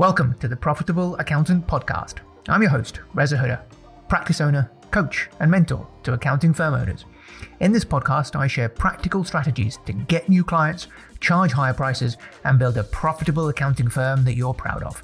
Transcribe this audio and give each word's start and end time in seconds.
Welcome 0.00 0.34
to 0.38 0.48
the 0.48 0.56
Profitable 0.56 1.14
Accountant 1.16 1.66
Podcast. 1.66 2.20
I'm 2.48 2.62
your 2.62 2.70
host, 2.70 3.00
Reza 3.12 3.36
Huda, 3.36 3.60
practice 4.08 4.40
owner, 4.40 4.70
coach, 4.90 5.28
and 5.40 5.50
mentor 5.50 5.86
to 6.04 6.14
accounting 6.14 6.54
firm 6.54 6.72
owners. 6.72 7.04
In 7.60 7.70
this 7.70 7.84
podcast, 7.84 8.34
I 8.34 8.46
share 8.46 8.70
practical 8.70 9.24
strategies 9.24 9.78
to 9.84 9.92
get 9.92 10.26
new 10.30 10.42
clients, 10.42 10.86
charge 11.20 11.52
higher 11.52 11.74
prices, 11.74 12.16
and 12.44 12.58
build 12.58 12.78
a 12.78 12.84
profitable 12.84 13.50
accounting 13.50 13.90
firm 13.90 14.24
that 14.24 14.36
you're 14.36 14.54
proud 14.54 14.82
of. 14.84 15.02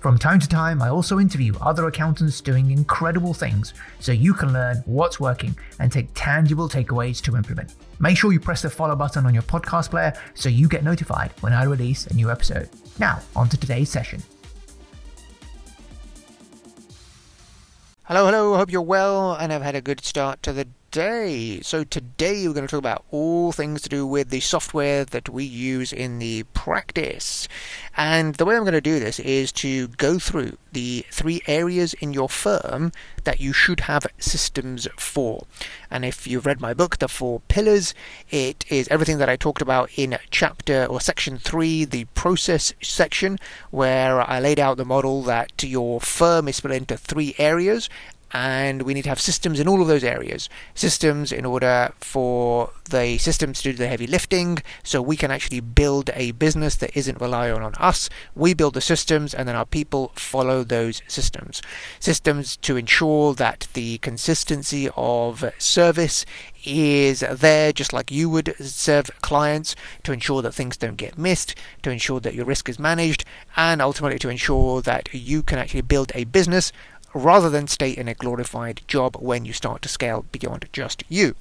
From 0.00 0.18
time 0.18 0.40
to 0.40 0.48
time, 0.48 0.82
I 0.82 0.88
also 0.88 1.20
interview 1.20 1.54
other 1.60 1.86
accountants 1.86 2.40
doing 2.40 2.72
incredible 2.72 3.34
things 3.34 3.72
so 4.00 4.10
you 4.10 4.34
can 4.34 4.52
learn 4.52 4.82
what's 4.86 5.20
working 5.20 5.56
and 5.78 5.92
take 5.92 6.08
tangible 6.14 6.68
takeaways 6.68 7.22
to 7.22 7.36
implement. 7.36 7.76
Make 8.00 8.18
sure 8.18 8.32
you 8.32 8.40
press 8.40 8.62
the 8.62 8.70
follow 8.70 8.96
button 8.96 9.24
on 9.24 9.34
your 9.34 9.44
podcast 9.44 9.90
player 9.90 10.12
so 10.34 10.48
you 10.48 10.66
get 10.66 10.82
notified 10.82 11.30
when 11.42 11.52
I 11.52 11.62
release 11.62 12.08
a 12.08 12.14
new 12.14 12.28
episode. 12.28 12.68
Now, 12.98 13.20
on 13.36 13.48
to 13.50 13.56
today's 13.56 13.88
session. 13.88 14.20
Hello, 18.06 18.26
hello, 18.26 18.56
hope 18.56 18.72
you're 18.72 18.82
well 18.82 19.32
and 19.32 19.52
have 19.52 19.62
had 19.62 19.76
a 19.76 19.80
good 19.80 20.04
start 20.04 20.42
to 20.42 20.52
the 20.52 20.66
day. 20.92 21.58
So, 21.62 21.84
today 21.84 22.46
we're 22.46 22.52
going 22.52 22.66
to 22.66 22.70
talk 22.70 22.78
about 22.78 23.04
all 23.10 23.50
things 23.50 23.80
to 23.80 23.88
do 23.88 24.06
with 24.06 24.28
the 24.28 24.40
software 24.40 25.06
that 25.06 25.28
we 25.30 25.42
use 25.42 25.90
in 25.90 26.18
the 26.18 26.44
practice. 26.52 27.48
And 27.96 28.34
the 28.34 28.44
way 28.44 28.54
I'm 28.54 28.62
going 28.62 28.74
to 28.74 28.80
do 28.80 29.00
this 29.00 29.18
is 29.18 29.52
to 29.52 29.88
go 29.88 30.18
through 30.18 30.58
the 30.70 31.04
three 31.10 31.40
areas 31.46 31.94
in 31.94 32.12
your 32.12 32.28
firm 32.28 32.92
that 33.24 33.40
you 33.40 33.54
should 33.54 33.80
have 33.80 34.06
systems 34.18 34.86
for. 34.98 35.46
And 35.90 36.04
if 36.04 36.26
you've 36.26 36.46
read 36.46 36.60
my 36.60 36.74
book, 36.74 36.98
The 36.98 37.08
Four 37.08 37.40
Pillars, 37.48 37.94
it 38.30 38.66
is 38.68 38.86
everything 38.88 39.16
that 39.16 39.30
I 39.30 39.36
talked 39.36 39.62
about 39.62 39.90
in 39.96 40.18
chapter 40.30 40.84
or 40.84 41.00
section 41.00 41.38
three, 41.38 41.86
the 41.86 42.04
process 42.14 42.74
section, 42.82 43.38
where 43.70 44.20
I 44.20 44.40
laid 44.40 44.60
out 44.60 44.76
the 44.76 44.84
model 44.84 45.22
that 45.22 45.62
your 45.62 46.00
firm 46.02 46.48
is 46.48 46.56
split 46.56 46.76
into 46.76 46.98
three 46.98 47.34
areas 47.38 47.88
and 48.32 48.82
we 48.82 48.94
need 48.94 49.02
to 49.02 49.08
have 49.08 49.20
systems 49.20 49.60
in 49.60 49.68
all 49.68 49.82
of 49.82 49.88
those 49.88 50.04
areas. 50.04 50.48
Systems 50.74 51.32
in 51.32 51.44
order 51.44 51.92
for 52.00 52.70
the 52.90 53.18
systems 53.18 53.60
to 53.62 53.72
do 53.72 53.78
the 53.78 53.88
heavy 53.88 54.06
lifting, 54.06 54.58
so 54.82 55.02
we 55.02 55.16
can 55.16 55.30
actually 55.30 55.60
build 55.60 56.10
a 56.14 56.32
business 56.32 56.76
that 56.76 56.96
isn't 56.96 57.20
relying 57.20 57.62
on 57.62 57.74
us. 57.74 58.08
We 58.34 58.54
build 58.54 58.74
the 58.74 58.80
systems, 58.80 59.34
and 59.34 59.48
then 59.48 59.56
our 59.56 59.66
people 59.66 60.12
follow 60.14 60.64
those 60.64 61.02
systems. 61.08 61.60
Systems 62.00 62.56
to 62.58 62.76
ensure 62.76 63.34
that 63.34 63.68
the 63.74 63.98
consistency 63.98 64.88
of 64.96 65.44
service 65.58 66.24
is 66.64 67.20
there 67.20 67.72
just 67.72 67.92
like 67.92 68.10
you 68.10 68.30
would 68.30 68.54
serve 68.60 69.10
clients 69.20 69.74
to 70.04 70.12
ensure 70.12 70.42
that 70.42 70.54
things 70.54 70.76
don't 70.76 70.96
get 70.96 71.18
missed, 71.18 71.54
to 71.82 71.90
ensure 71.90 72.20
that 72.20 72.34
your 72.34 72.44
risk 72.44 72.68
is 72.68 72.78
managed, 72.78 73.24
and 73.56 73.82
ultimately 73.82 74.18
to 74.18 74.28
ensure 74.28 74.80
that 74.82 75.12
you 75.12 75.42
can 75.42 75.58
actually 75.58 75.80
build 75.80 76.12
a 76.14 76.24
business 76.24 76.72
rather 77.14 77.50
than 77.50 77.66
stay 77.66 77.90
in 77.90 78.08
a 78.08 78.14
glorified 78.14 78.82
job 78.86 79.16
when 79.16 79.44
you 79.44 79.52
start 79.52 79.82
to 79.82 79.88
scale 79.88 80.24
beyond 80.32 80.68
just 80.72 81.04
you. 81.08 81.34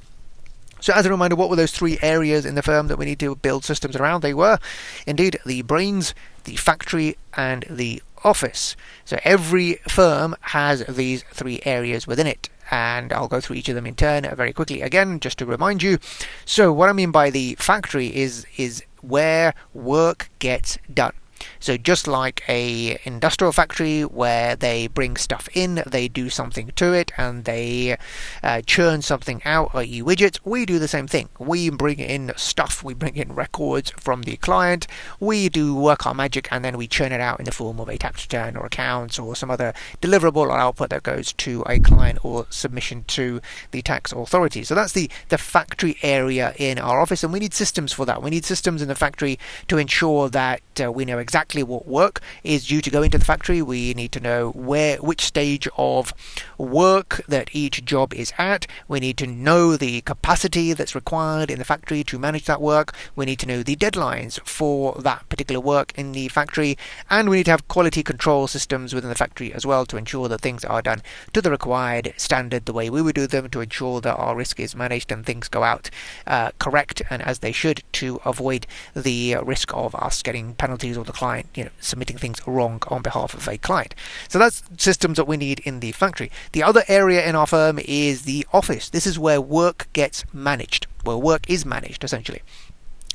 So, 0.81 0.93
as 0.93 1.05
a 1.05 1.11
reminder, 1.11 1.35
what 1.35 1.49
were 1.49 1.55
those 1.55 1.71
three 1.71 1.99
areas 2.01 2.43
in 2.43 2.55
the 2.55 2.63
firm 2.63 2.87
that 2.87 2.97
we 2.97 3.05
need 3.05 3.19
to 3.19 3.35
build 3.35 3.63
systems 3.63 3.95
around? 3.95 4.21
They 4.21 4.33
were 4.33 4.57
indeed 5.05 5.39
the 5.45 5.61
brains, 5.61 6.15
the 6.43 6.55
factory, 6.55 7.17
and 7.35 7.65
the 7.69 8.01
office. 8.23 8.75
So, 9.05 9.19
every 9.23 9.75
firm 9.87 10.35
has 10.41 10.83
these 10.87 11.23
three 11.31 11.61
areas 11.65 12.07
within 12.07 12.25
it. 12.25 12.49
And 12.71 13.13
I'll 13.13 13.27
go 13.27 13.41
through 13.41 13.57
each 13.57 13.69
of 13.69 13.75
them 13.75 13.85
in 13.85 13.95
turn 13.95 14.23
very 14.35 14.53
quickly 14.53 14.81
again, 14.81 15.19
just 15.19 15.37
to 15.39 15.45
remind 15.45 15.83
you. 15.83 15.99
So, 16.45 16.73
what 16.73 16.89
I 16.89 16.93
mean 16.93 17.11
by 17.11 17.29
the 17.29 17.55
factory 17.59 18.15
is 18.15 18.47
is 18.57 18.83
where 19.01 19.53
work 19.73 20.29
gets 20.39 20.79
done. 20.91 21.13
So 21.59 21.77
just 21.77 22.07
like 22.07 22.43
a 22.47 22.99
industrial 23.03 23.51
factory 23.51 24.01
where 24.01 24.55
they 24.55 24.87
bring 24.87 25.17
stuff 25.17 25.49
in, 25.53 25.83
they 25.85 26.07
do 26.07 26.29
something 26.29 26.71
to 26.75 26.93
it, 26.93 27.11
and 27.17 27.45
they 27.45 27.97
uh, 28.43 28.61
churn 28.61 29.01
something 29.01 29.41
out, 29.45 29.71
i.e., 29.75 30.01
widgets, 30.01 30.39
we 30.43 30.65
do 30.65 30.79
the 30.79 30.87
same 30.87 31.07
thing. 31.07 31.29
We 31.39 31.69
bring 31.69 31.99
in 31.99 32.31
stuff, 32.35 32.83
we 32.83 32.93
bring 32.93 33.15
in 33.15 33.33
records 33.33 33.91
from 33.91 34.23
the 34.23 34.37
client, 34.37 34.87
we 35.19 35.49
do 35.49 35.75
work 35.75 36.05
our 36.05 36.13
magic, 36.13 36.47
and 36.51 36.63
then 36.63 36.77
we 36.77 36.87
churn 36.87 37.11
it 37.11 37.21
out 37.21 37.39
in 37.39 37.45
the 37.45 37.51
form 37.51 37.79
of 37.79 37.89
a 37.89 37.97
tax 37.97 38.23
return 38.23 38.55
or 38.55 38.65
accounts 38.65 39.19
or 39.19 39.35
some 39.35 39.51
other 39.51 39.73
deliverable 40.01 40.47
or 40.47 40.57
output 40.57 40.89
that 40.89 41.03
goes 41.03 41.33
to 41.33 41.63
a 41.67 41.79
client 41.79 42.23
or 42.23 42.45
submission 42.49 43.03
to 43.07 43.41
the 43.71 43.81
tax 43.81 44.11
authority. 44.11 44.63
So 44.63 44.75
that's 44.75 44.93
the 44.93 45.09
the 45.29 45.37
factory 45.37 45.97
area 46.01 46.53
in 46.57 46.79
our 46.79 46.99
office, 46.99 47.23
and 47.23 47.33
we 47.33 47.39
need 47.39 47.53
systems 47.53 47.91
for 47.93 48.05
that. 48.05 48.21
We 48.21 48.29
need 48.29 48.45
systems 48.45 48.81
in 48.81 48.87
the 48.87 48.95
factory 48.95 49.37
to 49.67 49.77
ensure 49.77 50.29
that 50.29 50.61
uh, 50.81 50.91
we 50.91 51.05
know 51.05 51.17
exactly 51.17 51.30
exactly 51.31 51.63
what 51.63 51.87
work 51.87 52.19
is 52.43 52.67
due 52.67 52.81
to 52.81 52.89
go 52.89 53.01
into 53.01 53.17
the 53.17 53.23
factory. 53.23 53.61
We 53.61 53.93
need 53.93 54.11
to 54.11 54.19
know 54.19 54.49
where, 54.49 54.97
which 54.97 55.23
stage 55.23 55.65
of 55.77 56.13
work 56.57 57.21
that 57.25 57.49
each 57.53 57.85
job 57.85 58.13
is 58.13 58.33
at. 58.37 58.67
We 58.89 58.99
need 58.99 59.15
to 59.19 59.27
know 59.27 59.77
the 59.77 60.01
capacity 60.01 60.73
that's 60.73 60.93
required 60.93 61.49
in 61.49 61.57
the 61.57 61.63
factory 61.63 62.03
to 62.03 62.19
manage 62.19 62.47
that 62.47 62.61
work. 62.61 62.93
We 63.15 63.23
need 63.23 63.39
to 63.39 63.45
know 63.45 63.63
the 63.63 63.77
deadlines 63.77 64.45
for 64.45 64.93
that 64.99 65.29
particular 65.29 65.61
work 65.61 65.93
in 65.95 66.11
the 66.11 66.27
factory, 66.27 66.77
and 67.09 67.29
we 67.29 67.37
need 67.37 67.45
to 67.45 67.51
have 67.51 67.69
quality 67.69 68.03
control 68.03 68.47
systems 68.47 68.93
within 68.93 69.09
the 69.09 69.15
factory 69.15 69.53
as 69.53 69.65
well 69.65 69.85
to 69.85 69.95
ensure 69.95 70.27
that 70.27 70.41
things 70.41 70.65
are 70.65 70.81
done 70.81 71.01
to 71.31 71.41
the 71.41 71.49
required 71.49 72.13
standard, 72.17 72.65
the 72.65 72.73
way 72.73 72.89
we 72.89 73.01
would 73.01 73.15
do 73.15 73.25
them, 73.25 73.49
to 73.51 73.61
ensure 73.61 74.01
that 74.01 74.17
our 74.17 74.35
risk 74.35 74.59
is 74.59 74.75
managed 74.75 75.13
and 75.13 75.25
things 75.25 75.47
go 75.47 75.63
out 75.63 75.89
uh, 76.27 76.51
correct 76.59 77.01
and 77.09 77.21
as 77.21 77.39
they 77.39 77.53
should 77.53 77.83
to 77.93 78.19
avoid 78.25 78.67
the 78.93 79.37
risk 79.41 79.73
of 79.73 79.95
us 79.95 80.21
getting 80.21 80.55
penalties 80.55 80.97
or 80.97 81.05
the 81.05 81.20
client, 81.21 81.45
you 81.53 81.63
know, 81.63 81.69
submitting 81.79 82.17
things 82.17 82.41
wrong 82.47 82.81
on 82.87 83.03
behalf 83.03 83.35
of 83.35 83.47
a 83.47 83.55
client. 83.55 83.93
So 84.27 84.39
that's 84.39 84.63
systems 84.77 85.17
that 85.17 85.27
we 85.27 85.37
need 85.37 85.59
in 85.59 85.79
the 85.79 85.91
factory. 85.91 86.31
The 86.53 86.63
other 86.63 86.83
area 86.87 87.23
in 87.29 87.35
our 87.35 87.45
firm 87.45 87.77
is 87.85 88.23
the 88.23 88.43
office. 88.51 88.89
This 88.89 89.05
is 89.05 89.19
where 89.19 89.39
work 89.39 89.87
gets 89.93 90.25
managed, 90.33 90.87
where 91.03 91.17
work 91.17 91.47
is 91.47 91.63
managed 91.63 92.03
essentially. 92.03 92.41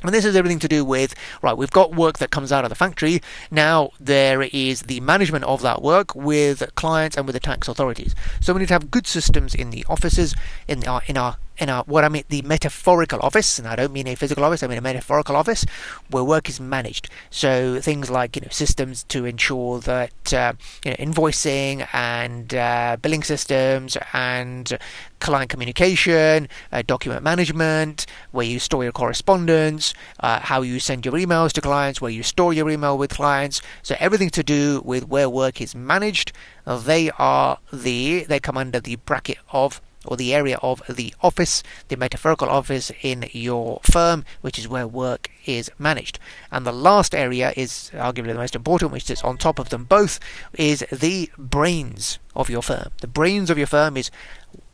And 0.04 0.14
this 0.14 0.22
has 0.22 0.36
everything 0.36 0.60
to 0.60 0.68
do 0.68 0.84
with, 0.84 1.16
right, 1.42 1.56
we've 1.56 1.78
got 1.80 1.96
work 1.96 2.18
that 2.18 2.30
comes 2.30 2.52
out 2.52 2.64
of 2.64 2.68
the 2.68 2.76
factory. 2.76 3.20
Now 3.50 3.90
there 3.98 4.42
is 4.42 4.82
the 4.82 5.00
management 5.00 5.44
of 5.44 5.62
that 5.62 5.82
work 5.82 6.14
with 6.14 6.62
clients 6.76 7.16
and 7.16 7.26
with 7.26 7.34
the 7.34 7.40
tax 7.40 7.66
authorities. 7.66 8.14
So 8.40 8.54
we 8.54 8.60
need 8.60 8.68
to 8.68 8.74
have 8.74 8.92
good 8.92 9.08
systems 9.08 9.52
in 9.52 9.70
the 9.70 9.84
offices, 9.88 10.36
in 10.68 10.86
our, 10.86 11.02
in 11.08 11.16
our 11.16 11.38
in 11.58 11.68
a, 11.68 11.82
what 11.82 12.04
I 12.04 12.08
mean 12.08 12.24
the 12.28 12.42
metaphorical 12.42 13.20
office, 13.20 13.58
and 13.58 13.66
I 13.66 13.76
don't 13.76 13.92
mean 13.92 14.06
a 14.06 14.14
physical 14.14 14.44
office, 14.44 14.62
I 14.62 14.66
mean 14.66 14.78
a 14.78 14.82
metaphorical 14.82 15.36
office 15.36 15.64
where 16.10 16.24
work 16.24 16.48
is 16.48 16.60
managed. 16.60 17.08
So 17.30 17.80
things 17.80 18.10
like 18.10 18.36
you 18.36 18.42
know 18.42 18.48
systems 18.50 19.04
to 19.04 19.24
ensure 19.24 19.80
that 19.80 20.32
uh, 20.32 20.52
you 20.84 20.90
know 20.90 20.96
invoicing 20.96 21.88
and 21.92 22.54
uh, 22.54 22.96
billing 23.00 23.22
systems 23.22 23.96
and 24.12 24.78
client 25.18 25.50
communication, 25.50 26.48
uh, 26.72 26.82
document 26.86 27.22
management, 27.22 28.06
where 28.32 28.46
you 28.46 28.58
store 28.58 28.82
your 28.82 28.92
correspondence, 28.92 29.94
uh, 30.20 30.40
how 30.40 30.62
you 30.62 30.78
send 30.78 31.04
your 31.04 31.14
emails 31.14 31.52
to 31.52 31.60
clients, 31.60 32.00
where 32.00 32.10
you 32.10 32.22
store 32.22 32.52
your 32.52 32.68
email 32.68 32.98
with 32.98 33.10
clients. 33.10 33.62
So 33.82 33.96
everything 33.98 34.30
to 34.30 34.42
do 34.42 34.82
with 34.84 35.08
where 35.08 35.30
work 35.30 35.60
is 35.60 35.74
managed, 35.74 36.32
they 36.66 37.10
are 37.18 37.58
the 37.72 38.24
they 38.24 38.40
come 38.40 38.56
under 38.56 38.80
the 38.80 38.96
bracket 38.96 39.38
of 39.52 39.80
or 40.06 40.16
the 40.16 40.34
area 40.34 40.58
of 40.62 40.82
the 40.88 41.14
office, 41.22 41.62
the 41.88 41.96
metaphorical 41.96 42.48
office 42.48 42.90
in 43.02 43.28
your 43.32 43.80
firm, 43.82 44.24
which 44.40 44.58
is 44.58 44.68
where 44.68 44.86
work 44.86 45.30
is 45.44 45.70
managed. 45.78 46.18
And 46.50 46.66
the 46.66 46.72
last 46.72 47.14
area 47.14 47.52
is 47.56 47.90
arguably 47.94 48.28
the 48.28 48.34
most 48.34 48.54
important, 48.54 48.92
which 48.92 49.04
sits 49.04 49.22
on 49.22 49.36
top 49.36 49.58
of 49.58 49.68
them 49.70 49.84
both, 49.84 50.18
is 50.54 50.84
the 50.92 51.30
brains 51.38 52.18
of 52.34 52.50
your 52.50 52.62
firm. 52.62 52.90
The 53.00 53.08
brains 53.08 53.50
of 53.50 53.58
your 53.58 53.66
firm 53.66 53.96
is 53.96 54.10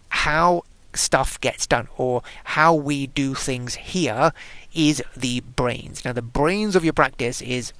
how 0.09 0.63
stuff 0.95 1.41
gets 1.41 1.67
done 1.67 1.89
or 1.97 2.23
how 2.45 2.75
we 2.75 3.07
do 3.07 3.35
things 3.35 3.75
here 3.77 4.33
is 4.75 5.03
the 5.17 5.41
brains. 5.41 6.05
Now, 6.05 6.13
the 6.13 6.23
brains 6.23 6.77
of 6.77 6.85
your 6.85 6.93
practice 6.93 7.41
is 7.41 7.73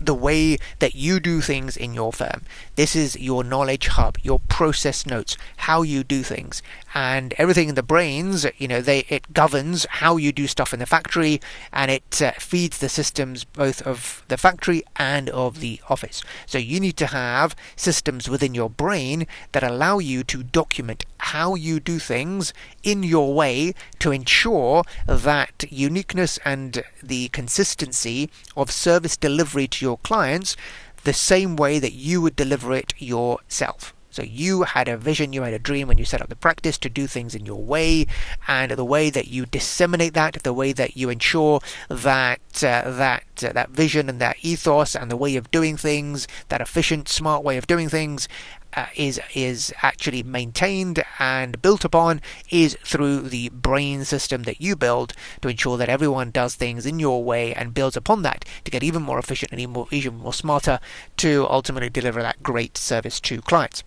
the 0.00 0.14
way 0.14 0.58
that 0.78 0.94
you 0.94 1.20
do 1.20 1.40
things 1.40 1.76
in 1.76 1.94
your 1.94 2.12
firm. 2.12 2.42
This 2.76 2.96
is 2.96 3.16
your 3.18 3.44
knowledge 3.44 3.88
hub, 3.88 4.18
your 4.22 4.40
process 4.40 5.06
notes, 5.06 5.36
how 5.58 5.82
you 5.82 6.04
do 6.04 6.22
things, 6.22 6.62
and 6.94 7.34
everything 7.38 7.68
in 7.68 7.74
the 7.74 7.82
brains. 7.82 8.46
You 8.58 8.68
know, 8.68 8.80
they 8.80 9.00
it 9.08 9.32
governs 9.32 9.86
how 9.90 10.16
you 10.16 10.32
do 10.32 10.46
stuff 10.46 10.72
in 10.72 10.80
the 10.80 10.86
factory, 10.86 11.40
and 11.72 11.90
it 11.90 12.22
uh, 12.22 12.32
feeds 12.32 12.78
the 12.78 12.88
systems 12.88 13.44
both 13.44 13.82
of 13.82 14.22
the 14.28 14.36
factory 14.36 14.82
and 14.96 15.30
of 15.30 15.60
the 15.60 15.80
office. 15.88 16.22
So 16.46 16.58
you 16.58 16.80
need 16.80 16.96
to 16.98 17.06
have 17.06 17.56
systems 17.76 18.28
within 18.28 18.54
your 18.54 18.70
brain 18.70 19.26
that 19.52 19.62
allow 19.62 19.98
you 19.98 20.24
to 20.24 20.42
document 20.42 21.04
how 21.18 21.54
you 21.54 21.80
do 21.80 21.98
things 21.98 22.52
in 22.82 23.02
your 23.02 23.32
way 23.32 23.74
to 23.98 24.12
ensure 24.12 24.84
that 25.06 25.64
uniqueness 25.70 26.38
and 26.44 26.84
the 27.02 27.28
consistency 27.28 28.30
of 28.56 28.70
service 28.70 29.16
delivery 29.16 29.66
to 29.66 29.83
your 29.84 29.98
clients 29.98 30.56
the 31.04 31.12
same 31.12 31.54
way 31.56 31.78
that 31.78 31.92
you 31.92 32.20
would 32.22 32.36
deliver 32.36 32.72
it 32.72 32.94
yourself. 32.98 33.94
So 34.14 34.22
you 34.22 34.62
had 34.62 34.86
a 34.86 34.96
vision, 34.96 35.32
you 35.32 35.42
had 35.42 35.54
a 35.54 35.58
dream 35.58 35.88
when 35.88 35.98
you 35.98 36.04
set 36.04 36.22
up 36.22 36.28
the 36.28 36.36
practice 36.36 36.78
to 36.78 36.88
do 36.88 37.08
things 37.08 37.34
in 37.34 37.44
your 37.44 37.60
way, 37.60 38.06
and 38.46 38.70
the 38.70 38.84
way 38.84 39.10
that 39.10 39.26
you 39.26 39.44
disseminate 39.44 40.14
that, 40.14 40.34
the 40.44 40.52
way 40.52 40.72
that 40.72 40.96
you 40.96 41.10
ensure 41.10 41.58
that 41.88 42.38
uh, 42.62 42.88
that 42.92 43.24
uh, 43.42 43.52
that 43.52 43.70
vision 43.70 44.08
and 44.08 44.20
that 44.20 44.36
ethos 44.40 44.94
and 44.94 45.10
the 45.10 45.16
way 45.16 45.34
of 45.34 45.50
doing 45.50 45.76
things, 45.76 46.28
that 46.48 46.60
efficient, 46.60 47.08
smart 47.08 47.42
way 47.42 47.56
of 47.56 47.66
doing 47.66 47.88
things, 47.88 48.28
uh, 48.76 48.86
is 48.96 49.20
is 49.34 49.72
actually 49.82 50.22
maintained 50.22 51.02
and 51.18 51.60
built 51.62 51.84
upon 51.84 52.20
is 52.50 52.76
through 52.84 53.20
the 53.20 53.48
brain 53.50 54.04
system 54.04 54.42
that 54.44 54.60
you 54.60 54.76
build 54.76 55.12
to 55.40 55.48
ensure 55.48 55.76
that 55.76 55.88
everyone 55.88 56.30
does 56.30 56.54
things 56.54 56.86
in 56.86 56.98
your 56.98 57.22
way 57.22 57.54
and 57.54 57.74
builds 57.74 57.96
upon 57.96 58.22
that 58.22 58.44
to 58.64 58.70
get 58.70 58.82
even 58.82 59.02
more 59.02 59.18
efficient 59.18 59.52
and 59.52 59.60
even 59.60 59.72
more, 59.72 59.86
even 59.90 60.16
more 60.16 60.32
smarter 60.32 60.80
to 61.16 61.46
ultimately 61.48 61.90
deliver 61.90 62.22
that 62.22 62.42
great 62.42 62.76
service 62.76 63.20
to 63.20 63.40
clients. 63.42 63.84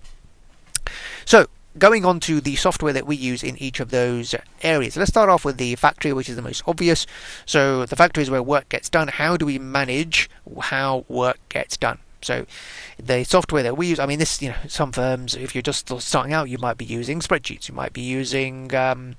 So 1.25 1.47
going 1.77 2.05
on 2.05 2.19
to 2.21 2.41
the 2.41 2.55
software 2.55 2.93
that 2.93 3.05
we 3.05 3.15
use 3.15 3.43
in 3.43 3.57
each 3.57 3.79
of 3.79 3.91
those 3.91 4.35
areas. 4.61 4.97
Let's 4.97 5.09
start 5.09 5.29
off 5.29 5.45
with 5.45 5.57
the 5.57 5.75
factory, 5.75 6.13
which 6.13 6.29
is 6.29 6.35
the 6.35 6.41
most 6.41 6.63
obvious. 6.65 7.05
So 7.45 7.85
the 7.85 7.95
factory 7.95 8.23
is 8.23 8.29
where 8.29 8.41
work 8.41 8.69
gets 8.69 8.89
done. 8.89 9.07
How 9.07 9.37
do 9.37 9.45
we 9.45 9.59
manage 9.59 10.29
how 10.59 11.05
work 11.07 11.37
gets 11.49 11.77
done? 11.77 11.99
So 12.21 12.45
the 12.97 13.23
software 13.23 13.63
that 13.63 13.77
we 13.77 13.87
use, 13.87 13.99
I 13.99 14.05
mean, 14.05 14.19
this, 14.19 14.41
you 14.41 14.49
know, 14.49 14.55
some 14.67 14.91
firms, 14.91 15.35
if 15.35 15.53
you're 15.53 15.61
just 15.61 15.89
starting 16.01 16.33
out, 16.33 16.49
you 16.49 16.57
might 16.57 16.77
be 16.77 16.85
using 16.85 17.19
spreadsheets, 17.19 17.69
you 17.69 17.75
might 17.75 17.93
be 17.93 18.01
using 18.01 18.73
um, 18.75 19.15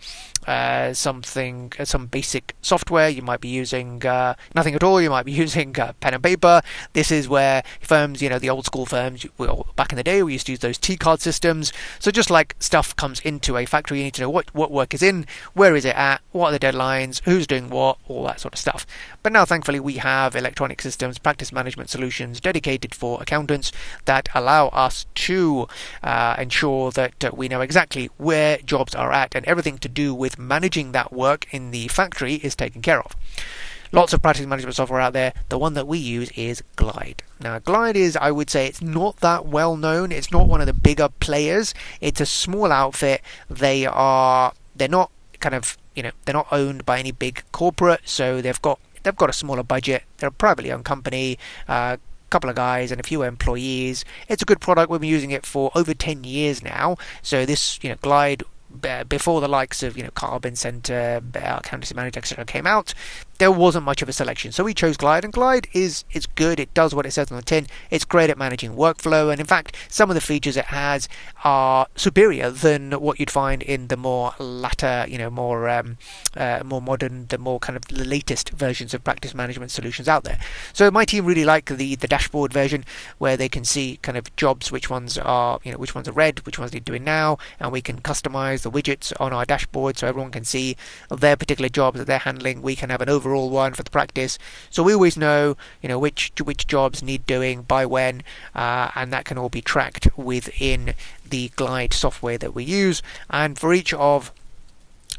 uh, 0.49 0.95
something, 0.95 1.71
uh, 1.79 1.85
some 1.85 2.07
basic 2.07 2.57
software, 2.63 3.11
you 3.11 3.21
might 3.21 3.41
be 3.41 3.49
using 3.49 4.05
uh, 4.07 4.33
nothing 4.55 4.75
at 4.75 4.83
all, 4.83 4.99
you 4.99 5.11
might 5.11 5.27
be 5.27 5.33
using 5.45 5.79
uh, 5.79 5.93
pen 6.01 6.15
and 6.15 6.23
paper. 6.23 6.63
This 6.95 7.11
is 7.11 7.29
where 7.29 7.63
firms, 7.83 8.23
you 8.23 8.31
know, 8.31 8.39
the 8.39 8.49
old 8.49 8.65
school 8.65 8.87
firms, 8.87 9.27
well, 9.37 9.67
back 9.77 9.93
in 9.93 9.97
the 9.97 10.03
day, 10.03 10.23
we 10.23 10.33
used 10.33 10.47
to 10.47 10.53
use 10.53 10.61
those 10.61 10.79
T 10.79 10.97
card 10.97 11.21
systems. 11.21 11.71
So 11.99 12.11
just 12.11 12.31
like 12.31 12.57
stuff 12.61 12.97
comes 12.97 13.21
into 13.21 13.59
a 13.59 13.67
factory, 13.67 13.99
you 13.99 14.05
need 14.05 14.15
to 14.15 14.23
know 14.23 14.31
what, 14.31 14.53
what 14.55 14.71
work 14.71 14.95
is 14.95 15.03
in, 15.03 15.27
where 15.53 15.77
is 15.77 15.85
it 15.85 15.95
at, 15.95 16.23
what 16.33 16.49
are 16.49 16.59
the 16.59 16.67
deadlines, 16.67 17.21
who's 17.25 17.47
doing 17.47 17.69
what, 17.69 17.99
all 18.09 18.25
that 18.25 18.41
sort 18.41 18.55
of 18.55 18.59
stuff. 18.59 18.87
But 19.23 19.33
now, 19.33 19.45
thankfully, 19.45 19.81
we 19.81 19.95
have 19.95 20.35
electronic 20.35 20.81
systems, 20.81 21.19
practice 21.19 21.53
management 21.53 21.91
solutions 21.91 22.41
dedicated 22.41 22.95
for 22.95 23.21
accountants 23.21 23.71
that 24.07 24.31
allow 24.35 24.69
us 24.69 25.05
to 25.15 25.69
ensure 26.03 26.91
that 26.93 27.37
we 27.37 27.49
know 27.49 27.61
exactly 27.61 28.09
where 28.17 28.57
jobs 28.59 28.95
are 28.95 29.13
at 29.13 29.35
and 29.35 29.45
everything 29.45 29.77
to 29.77 29.89
do 29.91 30.15
with 30.15 30.38
managing 30.39 30.93
that 30.93 31.13
work 31.13 31.53
in 31.53 31.71
the 31.71 31.89
factory 31.89 32.35
is 32.35 32.55
taken 32.55 32.81
care 32.83 33.01
of. 33.01 33.15
Lots 33.91 34.13
of 34.13 34.21
practice 34.21 34.45
management 34.45 34.77
software 34.77 35.01
out 35.01 35.15
there. 35.15 35.33
The 35.49 35.59
one 35.59 35.73
that 35.75 35.87
we 35.87 35.99
use 35.99 36.31
is 36.33 36.63
Glide. 36.77 37.23
Now, 37.41 37.59
Glide 37.59 37.97
is, 37.97 38.17
I 38.17 38.31
would 38.31 38.51
say, 38.51 38.67
it's 38.67 38.83
not 38.83 39.19
that 39.19 39.47
well 39.47 39.77
known. 39.77 40.13
It's 40.13 40.31
not 40.31 40.47
one 40.47 40.61
of 40.61 40.67
the 40.67 40.75
bigger 40.75 41.09
players. 41.09 41.73
It's 42.01 42.21
a 42.21 42.27
small 42.27 42.71
outfit. 42.71 43.23
They 43.49 43.87
are, 43.87 44.53
they're 44.77 44.89
not 44.89 45.11
kind 45.41 45.55
of, 45.55 45.79
you 45.95 46.03
know, 46.03 46.11
they're 46.25 46.35
not 46.35 46.49
owned 46.53 46.85
by 46.85 46.99
any 46.99 47.13
big 47.13 47.43
corporate, 47.51 48.03
so 48.05 48.43
they've 48.43 48.61
got 48.61 48.79
they've 49.05 49.17
got 49.17 49.31
a 49.31 49.33
smaller 49.33 49.63
budget. 49.63 50.03
They're 50.19 50.29
a 50.29 50.33
privately 50.33 50.71
owned 50.71 50.85
company. 50.85 51.39
Uh, 51.67 51.97
couple 52.31 52.51
of 52.51 52.57
guys 52.57 52.93
and 52.93 53.01
a 53.01 53.03
few 53.03 53.23
employees. 53.23 54.05
It's 54.29 54.43
a 54.43 54.45
good 54.45 54.61
product. 54.61 54.91
We've 54.91 55.01
been 55.01 55.09
using 55.09 55.31
it 55.31 55.47
for 55.47 55.71
over 55.75 55.95
10 55.95 56.25
years 56.25 56.63
now. 56.63 56.97
So 57.23 57.47
this, 57.47 57.83
you 57.83 57.89
know, 57.89 57.97
Glide 58.03 58.43
before 59.09 59.41
the 59.41 59.49
likes 59.49 59.83
of 59.83 59.97
you 59.97 60.03
know 60.03 60.11
Karbon 60.11 60.57
Senta, 60.57 61.23
Accountancy 61.35 61.95
Manager, 61.95 62.19
etc. 62.19 62.45
came 62.45 62.67
out, 62.67 62.95
there 63.39 63.53
wasn't 63.53 63.85
much 63.85 64.03
of 64.03 64.09
a 64.09 64.13
selection. 64.13 64.51
So 64.53 64.65
we 64.65 64.75
chose 64.75 64.97
Glide, 64.97 65.25
and 65.25 65.33
Glide 65.33 65.69
is 65.73 66.05
is 66.13 66.27
good. 66.27 66.59
It 66.59 66.75
does 66.75 66.95
what 66.95 67.07
it 67.07 67.13
says 67.13 67.31
on 67.31 67.37
the 67.37 67.43
tin. 67.43 67.67
It's 67.91 68.05
great 68.05 68.31
at 68.31 68.39
managing 68.39 68.75
workflow, 68.75 69.31
and 69.31 69.41
in 69.41 69.47
fact, 69.47 69.77
some 69.89 70.11
of 70.11 70.15
the 70.15 70.21
features 70.21 70.57
it 70.57 70.67
has 70.67 71.09
are 71.45 71.87
superior 71.95 72.51
than 72.51 72.93
what 72.93 73.21
you'd 73.21 73.31
find 73.31 73.63
in 73.63 73.89
the 73.89 73.97
more 73.97 74.35
latter, 74.39 75.07
you 75.09 75.19
know, 75.19 75.31
more 75.31 75.69
um, 75.69 75.97
uh, 76.37 76.63
more 76.65 76.83
modern, 76.83 77.27
the 77.29 77.39
more 77.39 77.61
kind 77.61 77.77
of 77.77 77.85
the 77.87 78.05
latest 78.05 78.51
versions 78.51 78.93
of 78.93 79.05
practice 79.05 79.35
management 79.35 79.71
solutions 79.71 80.09
out 80.09 80.25
there. 80.25 80.39
So 80.73 80.91
my 80.91 81.05
team 81.05 81.25
really 81.25 81.45
like 81.45 81.67
the 81.67 81.95
the 81.95 82.09
dashboard 82.09 82.53
version 82.53 82.85
where 83.19 83.37
they 83.37 83.49
can 83.49 83.65
see 83.65 83.99
kind 84.03 84.19
of 84.19 84.35
jobs, 84.37 84.73
which 84.73 84.91
ones 84.91 85.17
are 85.17 85.61
you 85.63 85.71
know 85.71 85.79
which 85.79 85.95
ones 85.95 86.09
are 86.09 86.13
red, 86.13 86.45
which 86.45 86.59
ones 86.59 86.73
they're 86.73 86.81
doing 86.81 87.05
now, 87.05 87.39
and 87.61 87.71
we 87.71 87.83
can 87.83 88.01
customize 88.01 88.63
the 88.63 88.71
widgets 88.71 89.13
on 89.21 89.33
our 89.33 89.45
dashboard 89.45 89.97
so 89.97 90.09
everyone 90.09 90.33
can 90.33 90.45
see 90.45 90.77
their 91.09 91.37
particular 91.37 91.69
jobs 91.69 91.99
that 91.99 92.07
they're 92.07 92.19
handling. 92.19 92.63
We 92.63 92.75
can 92.75 92.91
have 92.91 93.01
an 93.01 93.09
overall 93.09 93.28
overall 93.29 93.51
one 93.51 93.75
for 93.75 93.83
the 93.83 93.91
practice. 93.91 94.39
So 94.71 94.83
we 94.83 94.95
always 94.95 95.17
know, 95.17 95.57
you 95.83 95.89
know, 95.89 95.99
which 95.99 96.33
which 96.43 96.67
jobs 96.67 97.03
need 97.03 97.27
doing 97.27 97.63
by 97.63 97.85
when, 97.85 98.23
uh, 98.55 98.91
and 98.95 99.13
that 99.13 99.25
can 99.25 99.39
all 99.39 99.51
be 99.51 99.61
tracked 99.61 100.09
within 100.17 100.95
the 101.29 101.51
Glide 101.57 101.93
software 101.93 102.39
that 102.39 102.55
we 102.55 102.65
use. 102.65 103.03
And 103.29 103.59
for 103.59 103.75
each 103.75 103.93
of 103.93 104.33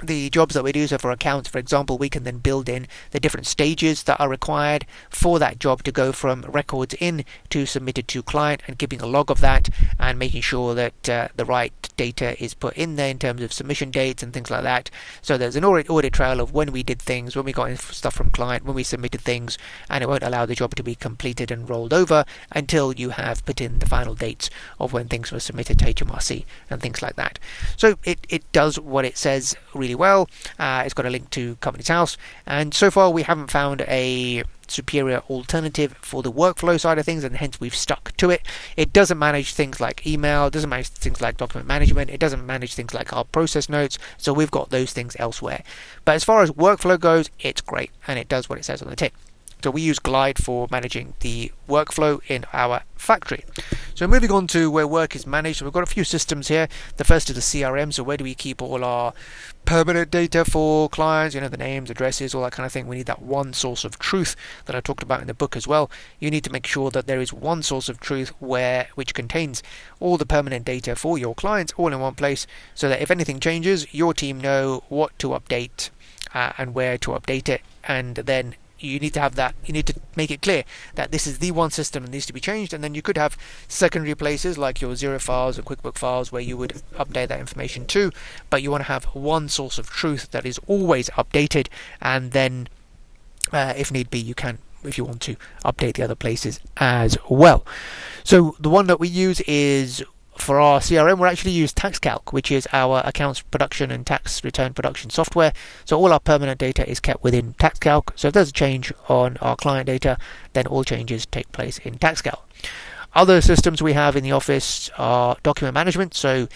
the 0.03 0.29
jobs 0.29 0.55
that 0.55 0.63
we 0.63 0.71
do. 0.71 0.87
So 0.87 0.97
for 0.97 1.11
accounts, 1.11 1.49
for 1.49 1.57
example, 1.57 1.97
we 1.97 2.09
can 2.09 2.23
then 2.23 2.37
build 2.37 2.69
in 2.69 2.87
the 3.11 3.19
different 3.19 3.47
stages 3.47 4.03
that 4.03 4.19
are 4.19 4.29
required 4.29 4.85
for 5.09 5.39
that 5.39 5.59
job 5.59 5.83
to 5.83 5.91
go 5.91 6.11
from 6.11 6.41
records 6.47 6.95
in 6.99 7.25
to 7.49 7.65
submitted 7.65 8.07
to 8.09 8.23
client 8.23 8.61
and 8.67 8.79
keeping 8.79 9.01
a 9.01 9.07
log 9.07 9.29
of 9.29 9.41
that 9.41 9.69
and 9.99 10.17
making 10.19 10.41
sure 10.41 10.73
that 10.73 11.09
uh, 11.09 11.27
the 11.35 11.45
right 11.45 11.73
data 11.97 12.41
is 12.41 12.53
put 12.53 12.75
in 12.75 12.95
there 12.95 13.09
in 13.09 13.19
terms 13.19 13.41
of 13.41 13.51
submission 13.51 13.91
dates 13.91 14.23
and 14.23 14.33
things 14.33 14.49
like 14.49 14.63
that. 14.63 14.89
So 15.21 15.37
there's 15.37 15.55
an 15.55 15.65
audit, 15.65 15.89
audit 15.89 16.13
trail 16.13 16.39
of 16.39 16.53
when 16.53 16.71
we 16.71 16.83
did 16.83 17.01
things, 17.01 17.35
when 17.35 17.45
we 17.45 17.53
got 17.53 17.77
stuff 17.77 18.15
from 18.15 18.31
client, 18.31 18.65
when 18.65 18.75
we 18.75 18.83
submitted 18.83 19.21
things, 19.21 19.57
and 19.89 20.03
it 20.03 20.07
won't 20.07 20.23
allow 20.23 20.45
the 20.45 20.55
job 20.55 20.75
to 20.75 20.83
be 20.83 20.95
completed 20.95 21.51
and 21.51 21.69
rolled 21.69 21.93
over 21.93 22.25
until 22.51 22.93
you 22.93 23.09
have 23.11 23.45
put 23.45 23.59
in 23.59 23.79
the 23.79 23.85
final 23.85 24.15
dates 24.15 24.49
of 24.79 24.93
when 24.93 25.07
things 25.07 25.31
were 25.31 25.39
submitted 25.39 25.79
to 25.79 25.93
HMRC 25.93 26.45
and 26.69 26.81
things 26.81 27.01
like 27.01 27.15
that. 27.15 27.39
So 27.75 27.97
it, 28.03 28.25
it 28.29 28.49
does 28.51 28.79
what 28.79 29.05
it 29.05 29.17
says 29.17 29.55
really 29.73 29.88
really 29.89 29.95
well. 29.95 30.29
Uh, 30.59 30.83
it's 30.85 30.93
got 30.93 31.05
a 31.05 31.09
link 31.09 31.29
to 31.31 31.55
Companies 31.57 31.87
House, 31.87 32.17
and 32.45 32.73
so 32.73 32.91
far 32.91 33.09
we 33.09 33.23
haven't 33.23 33.49
found 33.49 33.81
a 33.81 34.43
superior 34.67 35.23
alternative 35.31 35.95
for 36.01 36.21
the 36.21 36.31
workflow 36.31 36.79
side 36.79 36.99
of 36.99 37.05
things, 37.05 37.23
and 37.23 37.37
hence 37.37 37.59
we've 37.59 37.75
stuck 37.75 38.15
to 38.17 38.29
it. 38.29 38.41
It 38.77 38.93
doesn't 38.93 39.17
manage 39.17 39.53
things 39.53 39.79
like 39.79 40.05
email, 40.05 40.47
it 40.47 40.53
doesn't 40.53 40.69
manage 40.69 40.89
things 40.89 41.21
like 41.21 41.37
document 41.37 41.67
management, 41.67 42.11
it 42.11 42.19
doesn't 42.19 42.45
manage 42.45 42.75
things 42.75 42.93
like 42.93 43.11
our 43.11 43.23
process 43.23 43.67
notes, 43.67 43.97
so 44.17 44.31
we've 44.31 44.51
got 44.51 44.69
those 44.69 44.93
things 44.93 45.15
elsewhere. 45.17 45.63
But 46.05 46.15
as 46.15 46.23
far 46.23 46.43
as 46.43 46.51
workflow 46.51 46.99
goes, 46.99 47.31
it's 47.39 47.61
great, 47.61 47.91
and 48.07 48.19
it 48.19 48.29
does 48.29 48.47
what 48.47 48.59
it 48.59 48.65
says 48.65 48.81
on 48.81 48.89
the 48.89 48.95
tin. 48.95 49.11
So 49.61 49.71
we 49.71 49.81
use 49.81 49.99
Glide 49.99 50.41
for 50.41 50.67
managing 50.71 51.15
the 51.19 51.51
workflow 51.67 52.21
in 52.27 52.45
our 52.53 52.83
factory. 52.95 53.43
So 53.93 54.07
moving 54.07 54.31
on 54.31 54.47
to 54.47 54.71
where 54.71 54.87
work 54.87 55.15
is 55.15 55.27
managed, 55.27 55.59
so 55.59 55.65
we've 55.65 55.73
got 55.73 55.83
a 55.83 55.87
few 55.87 56.05
systems 56.05 56.47
here. 56.47 56.69
The 56.95 57.03
first 57.03 57.29
is 57.29 57.35
the 57.35 57.41
CRM, 57.41 57.93
so 57.93 58.03
where 58.03 58.15
do 58.15 58.23
we 58.23 58.35
keep 58.35 58.61
all 58.61 58.85
our 58.85 59.13
permanent 59.65 60.09
data 60.09 60.45
for 60.45 60.87
clients, 60.87 61.35
you 61.35 61.41
know, 61.41 61.49
the 61.49 61.57
names, 61.57 61.89
addresses, 61.89 62.33
all 62.33 62.43
that 62.43 62.53
kind 62.53 62.65
of 62.65 62.71
thing. 62.71 62.87
We 62.87 62.95
need 62.95 63.07
that 63.07 63.21
one 63.21 63.51
source 63.53 63.83
of 63.83 63.99
truth 63.99 64.35
that 64.65 64.75
I 64.75 64.79
talked 64.79 65.03
about 65.03 65.21
in 65.21 65.27
the 65.27 65.33
book 65.33 65.57
as 65.57 65.67
well. 65.67 65.91
You 66.19 66.31
need 66.31 66.45
to 66.45 66.51
make 66.51 66.65
sure 66.65 66.89
that 66.91 67.07
there 67.07 67.19
is 67.19 67.33
one 67.33 67.61
source 67.61 67.89
of 67.89 67.99
truth 67.99 68.29
where 68.39 68.87
which 68.95 69.13
contains 69.13 69.61
all 69.99 70.17
the 70.17 70.25
permanent 70.25 70.65
data 70.65 70.95
for 70.95 71.17
your 71.17 71.35
clients 71.35 71.73
all 71.75 71.91
in 71.91 71.99
one 71.99 72.15
place 72.15 72.47
so 72.73 72.87
that 72.87 73.01
if 73.01 73.11
anything 73.11 73.39
changes, 73.39 73.93
your 73.93 74.13
team 74.13 74.39
know 74.39 74.83
what 74.87 75.17
to 75.19 75.29
update 75.29 75.89
uh, 76.33 76.53
and 76.57 76.73
where 76.73 76.97
to 76.97 77.11
update 77.11 77.49
it 77.49 77.61
and 77.83 78.15
then 78.15 78.55
you 78.79 78.99
need 78.99 79.13
to 79.13 79.19
have 79.19 79.35
that 79.35 79.55
you 79.65 79.73
need 79.73 79.85
to 79.85 79.95
make 80.15 80.31
it 80.31 80.41
clear 80.41 80.63
that 80.95 81.11
this 81.11 81.27
is 81.27 81.39
the 81.39 81.51
one 81.51 81.71
system 81.71 82.03
that 82.03 82.11
needs 82.11 82.25
to 82.25 82.33
be 82.33 82.39
changed. 82.39 82.73
And 82.73 82.83
then 82.83 82.95
you 82.95 83.01
could 83.01 83.17
have 83.17 83.37
secondary 83.67 84.15
places 84.15 84.57
like 84.57 84.81
your 84.81 84.93
Xero 84.93 85.19
files 85.19 85.57
or 85.57 85.63
quickbook 85.63 85.97
files 85.97 86.31
where 86.31 86.41
you 86.41 86.57
would 86.57 86.81
update 86.93 87.27
that 87.29 87.39
information 87.39 87.85
too. 87.85 88.11
But 88.49 88.61
you 88.61 88.71
want 88.71 88.81
to 88.81 88.91
have 88.91 89.05
one 89.05 89.49
source 89.49 89.77
of 89.77 89.89
truth 89.89 90.31
that 90.31 90.45
is 90.45 90.59
always 90.67 91.09
updated. 91.11 91.67
And 92.01 92.31
then 92.31 92.67
uh, 93.51 93.73
if 93.75 93.91
need 93.91 94.09
be 94.09 94.19
you 94.19 94.35
can 94.35 94.59
if 94.83 94.97
you 94.97 95.03
want 95.03 95.21
to 95.21 95.35
update 95.65 95.95
the 95.95 96.03
other 96.03 96.15
places 96.15 96.59
as 96.77 97.17
well. 97.29 97.65
So 98.23 98.55
the 98.59 98.69
one 98.69 98.87
that 98.87 98.99
we 98.99 99.07
use 99.07 99.41
is 99.41 100.03
for 100.41 100.59
our 100.59 100.79
CRM, 100.79 101.19
we 101.19 101.27
actually 101.27 101.51
use 101.51 101.73
TaxCalc, 101.73 102.31
which 102.31 102.51
is 102.51 102.67
our 102.73 103.01
accounts 103.05 103.41
production 103.41 103.91
and 103.91 104.05
tax 104.05 104.43
return 104.43 104.73
production 104.73 105.09
software. 105.09 105.53
So 105.85 105.97
all 105.97 106.13
our 106.13 106.19
permanent 106.19 106.59
data 106.59 106.89
is 106.89 106.99
kept 106.99 107.23
within 107.23 107.53
TaxCalc. 107.55 108.11
So 108.15 108.29
if 108.29 108.33
there's 108.33 108.49
a 108.49 108.53
change 108.53 108.93
on 109.07 109.37
our 109.37 109.55
client 109.55 109.87
data, 109.87 110.17
then 110.53 110.67
all 110.67 110.83
changes 110.83 111.25
take 111.25 111.51
place 111.51 111.77
in 111.79 111.97
TaxCalc. 111.97 112.39
Other 113.15 113.41
systems 113.41 113.81
we 113.81 113.93
have 113.93 114.15
in 114.15 114.23
the 114.23 114.31
office 114.31 114.89
are 114.97 115.35
document 115.41 115.73
management. 115.73 116.13
So 116.13 116.47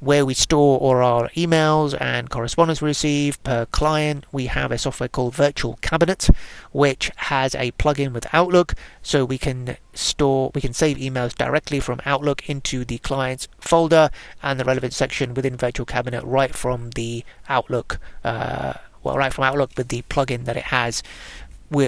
where 0.00 0.24
we 0.24 0.34
store 0.34 0.78
all 0.78 0.96
our 0.96 1.28
emails 1.30 1.98
and 2.00 2.30
correspondence 2.30 2.82
we 2.82 2.88
receive 2.88 3.42
per 3.42 3.66
client. 3.66 4.24
We 4.32 4.46
have 4.46 4.70
a 4.70 4.78
software 4.78 5.08
called 5.08 5.34
Virtual 5.34 5.78
Cabinet, 5.80 6.28
which 6.72 7.10
has 7.16 7.54
a 7.54 7.72
plugin 7.72 8.12
with 8.12 8.26
Outlook, 8.32 8.74
so 9.02 9.24
we 9.24 9.38
can 9.38 9.76
store, 9.92 10.50
we 10.54 10.60
can 10.60 10.72
save 10.72 10.96
emails 10.98 11.34
directly 11.34 11.80
from 11.80 12.00
Outlook 12.04 12.48
into 12.48 12.84
the 12.84 12.98
client's 12.98 13.48
folder 13.58 14.10
and 14.42 14.58
the 14.60 14.64
relevant 14.64 14.92
section 14.92 15.34
within 15.34 15.56
Virtual 15.56 15.86
Cabinet 15.86 16.22
right 16.24 16.54
from 16.54 16.90
the 16.90 17.24
Outlook, 17.48 17.98
uh, 18.24 18.74
well, 19.02 19.16
right 19.16 19.32
from 19.32 19.44
Outlook 19.44 19.70
with 19.76 19.88
the 19.88 20.02
plugin 20.02 20.44
that 20.44 20.56
it 20.56 20.64
has 20.64 21.02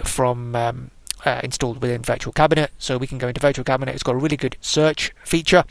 from 0.04 0.56
um, 0.56 0.90
uh, 1.24 1.40
installed 1.44 1.80
within 1.80 2.02
Virtual 2.02 2.32
Cabinet. 2.32 2.70
So 2.78 2.98
we 2.98 3.06
can 3.06 3.18
go 3.18 3.28
into 3.28 3.40
Virtual 3.40 3.64
Cabinet. 3.64 3.94
It's 3.94 4.02
got 4.02 4.14
a 4.14 4.18
really 4.18 4.36
good 4.36 4.56
search 4.60 5.12
feature. 5.24 5.64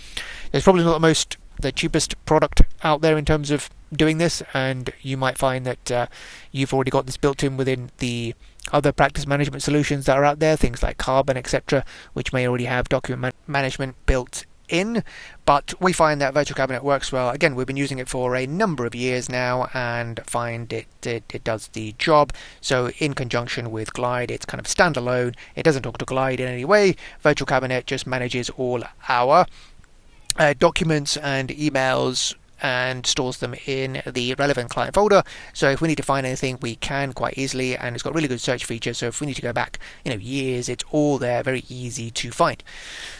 It's 0.54 0.64
probably 0.64 0.84
not 0.84 0.94
the 0.94 1.00
most 1.00 1.38
the 1.60 1.72
cheapest 1.72 2.14
product 2.26 2.62
out 2.84 3.02
there 3.02 3.18
in 3.18 3.26
terms 3.26 3.52
of 3.52 3.70
doing 3.92 4.18
this, 4.18 4.44
and 4.54 4.92
you 5.02 5.18
might 5.18 5.38
find 5.38 5.66
that 5.66 5.92
uh, 5.92 6.08
you've 6.52 6.74
already 6.74 6.92
got 6.92 7.06
this 7.06 7.18
built 7.18 7.44
in 7.44 7.58
within 7.58 7.92
the 7.98 8.36
other 8.72 8.92
practice 8.92 9.28
management 9.28 9.64
solutions 9.64 10.06
that 10.06 10.18
are 10.18 10.26
out 10.26 10.40
there, 10.40 10.56
things 10.56 10.82
like 10.82 10.98
Karbon, 10.98 11.38
etc., 11.38 11.86
which 12.14 12.34
may 12.34 12.48
already 12.48 12.66
have 12.66 12.90
document 12.90 13.22
man- 13.22 13.34
management 13.48 13.96
built 14.06 14.46
in, 14.68 15.04
but 15.46 15.74
we 15.80 15.94
find 15.94 16.20
that 16.22 16.34
Virtual 16.34 16.56
Cabinet 16.56 16.84
works 16.84 17.12
well. 17.12 17.30
Again, 17.30 17.56
we've 17.56 17.68
been 17.68 17.78
using 17.78 18.00
it 18.00 18.10
for 18.10 18.36
a 18.36 18.48
number 18.48 18.86
of 18.86 18.96
years 18.96 19.30
now 19.30 19.70
and 19.74 20.20
find 20.26 20.72
it, 20.74 20.88
it, 21.06 21.24
it 21.34 21.44
does 21.44 21.68
the 21.70 21.94
job. 21.98 22.34
So, 22.62 22.90
in 23.00 23.14
conjunction 23.14 23.72
with 23.72 23.94
Glide, 23.94 24.32
it's 24.32 24.46
kind 24.46 24.60
of 24.60 24.66
standalone. 24.66 25.36
It 25.56 25.64
doesn't 25.64 25.84
talk 25.84 25.98
to 26.00 26.06
Glide 26.06 26.40
in 26.40 26.48
any 26.48 26.66
way. 26.66 26.96
Virtual 27.22 27.46
Cabinet 27.46 27.86
just 27.86 28.08
manages 28.08 28.50
all 28.52 28.84
our 29.08 29.46
uh, 30.38 30.54
documents 30.58 31.18
and 31.18 31.50
emails 31.50 32.36
and 32.62 33.06
stores 33.06 33.38
them 33.38 33.56
in 33.66 34.02
the 34.06 34.36
relevant 34.36 34.70
client 34.70 34.96
folder. 34.96 35.24
So 35.54 35.70
if 35.70 35.82
we 35.82 35.88
need 35.88 35.98
to 35.98 36.04
find 36.04 36.26
anything, 36.26 36.58
we 36.62 36.76
can 36.76 37.14
quite 37.14 37.38
easily, 37.38 37.76
and 37.78 37.96
it's 37.96 38.04
got 38.04 38.14
really 38.14 38.28
good 38.28 38.42
search 38.42 38.66
features. 38.66 38.98
So 38.98 39.08
if 39.08 39.22
we 39.22 39.28
need 39.28 39.36
to 39.36 39.42
go 39.42 39.54
back, 39.54 39.80
you 40.04 40.12
know, 40.12 40.18
years, 40.18 40.70
it's 40.70 40.84
all 40.92 41.18
there, 41.18 41.44
very 41.44 41.64
easy 41.70 42.12
to 42.12 42.32
find. 42.32 42.64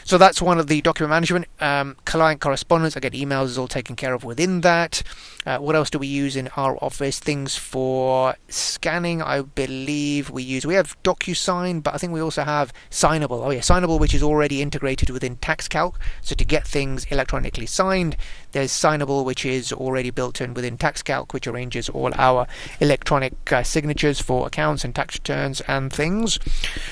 So 0.04 0.18
that's 0.18 0.40
one 0.40 0.58
of 0.58 0.66
the 0.66 0.80
document 0.80 1.10
management. 1.10 1.46
Um, 1.60 1.96
client 2.04 2.40
correspondence, 2.40 2.96
again, 2.96 3.12
emails 3.12 3.46
is 3.46 3.58
all 3.58 3.68
taken 3.68 3.96
care 3.96 4.14
of 4.14 4.24
within 4.24 4.60
that. 4.62 5.02
Uh, 5.44 5.58
what 5.58 5.76
else 5.76 5.90
do 5.90 5.98
we 5.98 6.06
use 6.06 6.36
in 6.36 6.48
our 6.56 6.76
office? 6.82 7.18
Things 7.18 7.56
for 7.56 8.34
scanning, 8.48 9.22
I 9.22 9.42
believe 9.42 10.30
we 10.30 10.42
use. 10.42 10.66
We 10.66 10.74
have 10.74 11.00
DocuSign, 11.02 11.82
but 11.82 11.94
I 11.94 11.98
think 11.98 12.12
we 12.12 12.20
also 12.20 12.42
have 12.42 12.72
Signable. 12.90 13.44
Oh 13.44 13.50
yeah, 13.50 13.60
Signable, 13.60 14.00
which 14.00 14.14
is 14.14 14.22
already 14.22 14.62
integrated 14.62 15.10
within 15.10 15.36
TaxCalc. 15.36 15.94
So 16.22 16.34
to 16.34 16.44
get 16.44 16.66
things 16.66 17.04
electronically 17.06 17.66
signed, 17.66 18.16
there's 18.56 18.72
Signable, 18.72 19.22
which 19.22 19.44
is 19.44 19.70
already 19.70 20.08
built 20.08 20.40
in 20.40 20.54
within 20.54 20.78
TaxCalc, 20.78 21.34
which 21.34 21.46
arranges 21.46 21.90
all 21.90 22.10
our 22.14 22.46
electronic 22.80 23.52
uh, 23.52 23.62
signatures 23.62 24.18
for 24.18 24.46
accounts 24.46 24.82
and 24.82 24.94
tax 24.94 25.16
returns 25.16 25.60
and 25.62 25.92
things. 25.92 26.38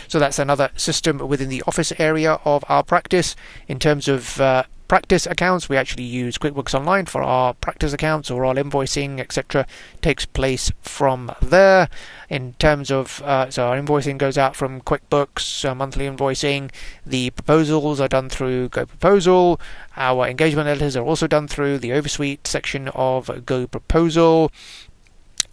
So 0.07 0.19
that's 0.19 0.39
another 0.39 0.69
system 0.77 1.17
within 1.27 1.49
the 1.49 1.63
office 1.67 1.91
area 1.99 2.39
of 2.45 2.65
our 2.69 2.83
practice. 2.83 3.35
In 3.67 3.79
terms 3.79 4.09
of 4.09 4.39
uh, 4.43 4.65
practice 4.89 5.27
accounts. 5.27 5.69
We 5.69 5.77
actually 5.77 6.05
use 6.05 6.39
QuickBooks 6.39 6.75
Online 6.75 7.07
for 7.07 7.23
our 7.23 7.55
practice 7.55 7.93
accounts 7.93 8.31
or 8.31 8.45
all 8.45 8.55
invoicing, 8.55 9.21
etc. 9.21 9.67
takes 10.01 10.27
place 10.27 10.71
from 10.83 11.33
there. 11.41 11.89
In 12.29 12.55
terms 12.55 12.91
of, 12.91 13.23
uh, 13.23 13.51
so 13.51 13.69
our 13.69 13.81
invoicing 13.81 14.19
goes 14.19 14.39
out 14.39 14.57
from 14.57 14.81
QuickBooks, 14.81 15.69
uh, 15.69 15.75
monthly 15.75 16.07
invoicing. 16.07 16.71
The 17.07 17.31
proposals 17.31 18.01
are 18.01 18.09
done 18.09 18.29
through 18.29 18.71
GoProposal. 18.71 19.61
Our 19.97 20.27
engagement 20.27 20.67
letters 20.67 20.97
are 20.97 21.05
also 21.05 21.27
done 21.27 21.49
through 21.49 21.79
the 21.79 21.91
Oversuite 21.91 22.47
section 22.47 22.89
of 22.89 23.27
GoProposal. 23.27 24.51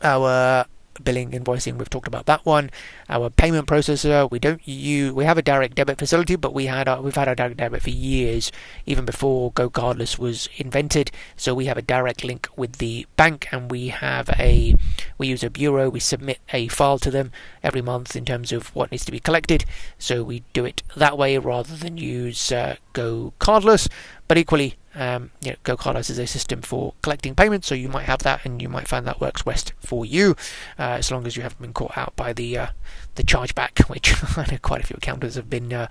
Our 0.04 0.66
billing, 1.04 1.32
invoicing, 1.32 1.78
we've 1.78 1.90
talked 1.90 2.08
about 2.08 2.26
that 2.26 2.46
one. 2.46 2.70
Our 3.10 3.30
payment 3.30 3.68
processor, 3.68 4.30
we 4.30 4.40
don't 4.40 4.66
use, 4.68 5.12
we 5.12 5.26
have 5.26 5.38
a 5.38 5.42
direct 5.42 5.76
debit 5.76 5.98
facility, 5.98 6.36
but 6.36 6.54
we 6.54 6.66
had 6.66 6.88
our, 6.88 7.02
we've 7.02 7.16
had 7.16 7.28
our 7.28 7.36
direct 7.36 7.58
debit 7.58 7.82
for 7.82 7.90
years, 7.90 8.52
even 8.86 9.06
before 9.06 9.52
GoCardless 9.54 10.18
was 10.18 10.50
invented. 10.58 11.12
So 11.36 11.54
we 11.54 11.66
have 11.66 11.78
a 11.78 11.82
direct 11.82 12.24
link 12.24 12.48
with 12.56 12.78
the 12.78 13.08
bank, 13.16 13.48
and 13.52 13.72
we 13.72 13.90
have 13.90 14.30
a, 14.40 14.76
we 15.18 15.28
use 15.28 15.44
a 15.44 15.50
bureau. 15.50 15.90
We 15.90 16.00
submit 16.00 16.40
a 16.54 16.68
file 16.68 17.00
to 17.00 17.12
them 17.12 17.32
every 17.64 17.82
month 17.82 18.16
in 18.16 18.26
terms 18.26 18.52
of 18.52 18.76
what 18.76 18.92
needs 18.92 19.06
to 19.06 19.12
be 19.12 19.20
collected. 19.20 19.66
So 19.98 20.24
we 20.24 20.44
do 20.54 20.66
it 20.66 20.84
that 20.96 21.18
way 21.18 21.38
rather 21.38 21.76
than 21.76 21.98
use 21.98 22.52
uh, 22.52 22.76
GoCardless. 22.94 23.88
But 24.28 24.38
equally, 24.38 24.76
um, 24.96 25.32
you 25.42 25.54
know, 25.66 25.92
is 25.98 26.20
a 26.20 26.28
system 26.28 26.62
for 26.62 26.94
collecting 27.02 27.36
payments, 27.36 27.68
so 27.68 27.76
you 27.76 27.90
might 27.90 28.04
have 28.04 28.20
that, 28.24 28.46
and 28.46 28.62
you 28.62 28.68
might 28.68 28.88
find 28.88 29.08
that 29.08 29.22
works 29.22 29.44
best 29.44 29.74
for 29.80 30.06
you, 30.06 30.36
uh, 30.78 30.98
as 31.00 31.12
long 31.12 31.26
as 31.26 31.38
you 31.38 31.44
haven't 31.44 31.62
been 31.62 31.74
caught 31.74 31.98
out 31.98 32.16
by 32.16 32.34
the 32.34 32.58
uh, 32.58 32.68
the 33.16 33.24
chargeback, 33.24 33.90
which 33.90 34.14
I 34.38 34.46
know 34.52 34.58
quite 34.62 34.84
a 34.84 34.88
few 34.88 34.96
accountants 34.98 35.36
have 35.36 35.50
been 35.50 35.72
uh, 35.72 35.88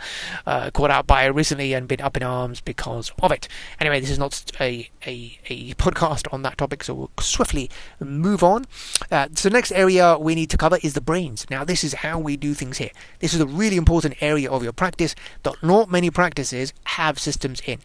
uh, 0.47 0.71
caught 0.71 0.91
out 0.91 1.07
by 1.07 1.25
recently 1.27 1.73
and 1.73 1.89
been 1.89 2.01
up 2.01 2.17
in 2.17 2.23
arms 2.23 2.61
because 2.61 3.13
of 3.23 3.33
it. 3.33 3.49
Anyway, 3.79 4.01
this 4.01 4.11
is 4.11 4.19
not 4.19 4.51
a 4.61 4.91
a, 5.07 5.39
a 5.47 5.75
podcast 5.75 6.33
on 6.33 6.43
that 6.43 6.59
topic, 6.59 6.85
so 6.85 6.95
we'll 6.95 7.11
swiftly 7.21 7.71
move 8.01 8.43
on. 8.43 8.67
Uh, 9.11 9.29
so 9.35 9.49
next 9.49 9.73
area 9.73 10.19
we 10.19 10.35
need 10.35 10.51
to 10.51 10.57
cover 10.57 10.79
is 10.83 10.95
the 10.95 11.01
brains. 11.01 11.47
Now, 11.51 11.65
this 11.65 11.85
is 11.85 11.95
how 11.95 12.19
we 12.19 12.37
do 12.37 12.55
things 12.55 12.79
here. 12.79 12.91
This 13.21 13.35
is 13.35 13.41
a 13.41 13.47
really 13.47 13.77
important 13.77 14.15
area 14.21 14.51
of 14.51 14.63
your 14.63 14.73
practice 14.73 15.15
that 15.43 15.63
not 15.63 15.91
many 15.91 16.11
practices 16.11 16.73
have 16.85 17.19
systems 17.19 17.61
in 17.67 17.81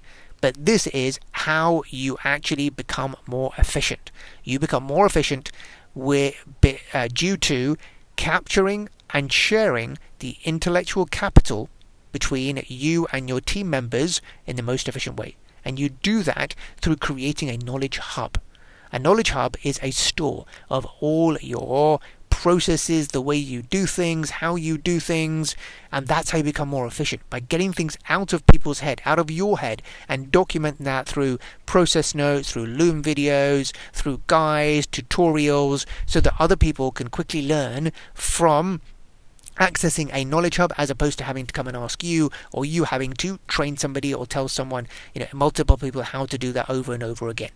but 0.46 0.64
this 0.64 0.86
is 0.86 1.20
how 1.32 1.82
you 1.90 2.20
actually 2.24 2.70
become 2.70 3.16
more 3.26 3.52
efficient. 3.58 4.12
You 4.44 4.60
become 4.60 4.84
more 4.84 5.08
efficient 5.08 5.52
with, 5.96 6.36
uh, 6.94 7.08
due 7.12 7.36
to 7.38 7.78
capturing 8.16 8.90
and 9.10 9.34
sharing 9.34 9.98
the 10.20 10.38
intellectual 10.44 11.08
capital 11.08 11.68
between 12.12 12.64
you 12.68 13.08
and 13.12 13.28
your 13.28 13.42
team 13.42 13.72
members 13.72 14.22
in 14.46 14.56
the 14.56 14.62
most 14.62 14.88
efficient 14.88 15.18
way. 15.18 15.36
And 15.64 15.80
you 15.80 15.90
do 15.90 16.22
that 16.22 16.54
through 16.80 16.98
creating 16.98 17.50
a 17.50 17.58
knowledge 17.58 17.98
hub. 17.98 18.38
A 18.92 19.00
knowledge 19.00 19.32
hub 19.32 19.58
is 19.64 19.80
a 19.82 19.90
store 19.90 20.46
of 20.70 20.86
all 21.00 21.40
your 21.40 22.00
processes, 22.46 23.08
the 23.08 23.24
way 23.24 23.36
you 23.36 23.64
do 23.64 23.88
things, 23.88 24.30
how 24.30 24.56
you 24.56 24.78
do 24.78 25.00
things, 25.00 25.56
and 25.92 26.06
that's 26.06 26.30
how 26.30 26.38
you 26.38 26.44
become 26.44 26.70
more 26.70 26.86
efficient 26.86 27.28
by 27.28 27.40
getting 27.40 27.74
things 27.74 27.98
out 28.08 28.34
of 28.34 28.46
people's 28.46 28.82
head, 28.82 29.02
out 29.04 29.18
of 29.18 29.32
your 29.32 29.58
head, 29.58 29.82
and 30.08 30.32
document 30.32 30.78
that 30.78 31.08
through 31.08 31.40
process 31.66 32.14
notes, 32.14 32.52
through 32.52 32.68
Loom 32.68 33.02
videos, 33.02 33.74
through 33.94 34.22
guides, 34.28 34.86
tutorials, 34.86 35.88
so 36.06 36.20
that 36.20 36.36
other 36.38 36.56
people 36.56 36.92
can 36.92 37.10
quickly 37.10 37.42
learn 37.48 37.92
from 38.14 38.80
accessing 39.60 40.12
a 40.14 40.24
knowledge 40.24 40.58
hub 40.58 40.72
as 40.78 40.92
opposed 40.92 41.18
to 41.18 41.24
having 41.24 41.48
to 41.48 41.54
come 41.54 41.68
and 41.68 41.76
ask 41.76 42.04
you 42.04 42.30
or 42.52 42.64
you 42.64 42.84
having 42.84 43.14
to 43.14 43.40
train 43.48 43.76
somebody 43.76 44.14
or 44.14 44.28
tell 44.28 44.48
someone 44.48 44.86
you 45.16 45.22
know 45.22 45.28
multiple 45.34 45.78
people 45.78 46.04
how 46.04 46.28
to 46.28 46.38
do 46.38 46.52
that 46.52 46.70
over 46.70 46.94
and 46.94 47.02
over 47.02 47.28
again 47.30 47.52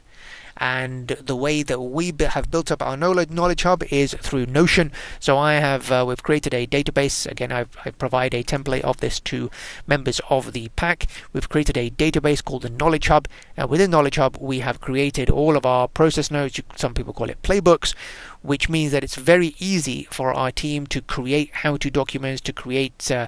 and 0.59 1.07
the 1.07 1.35
way 1.35 1.63
that 1.63 1.79
we 1.79 2.13
have 2.19 2.51
built 2.51 2.71
up 2.71 2.81
our 2.81 2.97
knowledge 2.97 3.63
hub 3.63 3.83
is 3.89 4.13
through 4.19 4.45
Notion. 4.45 4.91
So 5.19 5.37
I 5.37 5.53
have 5.53 5.91
uh, 5.91 6.03
we've 6.07 6.21
created 6.21 6.53
a 6.53 6.67
database. 6.67 7.29
Again, 7.29 7.51
I've, 7.51 7.75
i 7.85 7.91
provide 7.91 8.33
a 8.33 8.43
template 8.43 8.81
of 8.81 8.97
this 8.97 9.19
to 9.21 9.49
members 9.87 10.19
of 10.29 10.51
the 10.51 10.69
pack. 10.75 11.07
We've 11.31 11.47
created 11.47 11.77
a 11.77 11.89
database 11.89 12.43
called 12.43 12.63
the 12.63 12.69
Knowledge 12.69 13.07
Hub. 13.07 13.27
And 13.55 13.69
within 13.69 13.91
Knowledge 13.91 14.17
Hub, 14.17 14.37
we 14.39 14.59
have 14.59 14.81
created 14.81 15.29
all 15.29 15.55
of 15.55 15.65
our 15.65 15.87
process 15.87 16.29
notes. 16.29 16.59
Some 16.75 16.93
people 16.93 17.13
call 17.13 17.29
it 17.29 17.41
playbooks, 17.41 17.95
which 18.41 18.69
means 18.69 18.91
that 18.91 19.03
it's 19.03 19.15
very 19.15 19.55
easy 19.59 20.07
for 20.11 20.33
our 20.33 20.51
team 20.51 20.87
to 20.87 21.01
create 21.01 21.51
how-to 21.53 21.89
documents, 21.89 22.41
to 22.41 22.53
create 22.53 23.09
uh, 23.11 23.27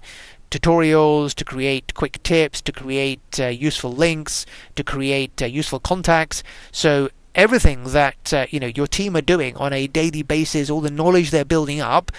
tutorials, 0.52 1.34
to 1.34 1.46
create 1.46 1.94
quick 1.94 2.22
tips, 2.24 2.62
to 2.62 2.72
create 2.72 3.40
uh, 3.40 3.48
useful 3.48 3.92
links, 3.92 4.46
to 4.76 4.84
create 4.84 5.42
uh, 5.42 5.46
useful 5.46 5.80
contacts. 5.80 6.44
So 6.72 7.10
everything 7.36 7.86
that 7.86 8.34
uh, 8.34 8.46
you 8.50 8.60
know 8.60 8.68
your 8.68 8.88
team 8.88 9.16
are 9.16 9.22
doing 9.22 9.56
on 9.58 9.74
a 9.74 9.88
daily 9.88 10.24
basis, 10.24 10.70
all 10.70 10.82
the 10.82 10.92
knowledge 10.92 11.32
they're 11.32 11.46
building 11.46 11.82
up, 11.82 12.12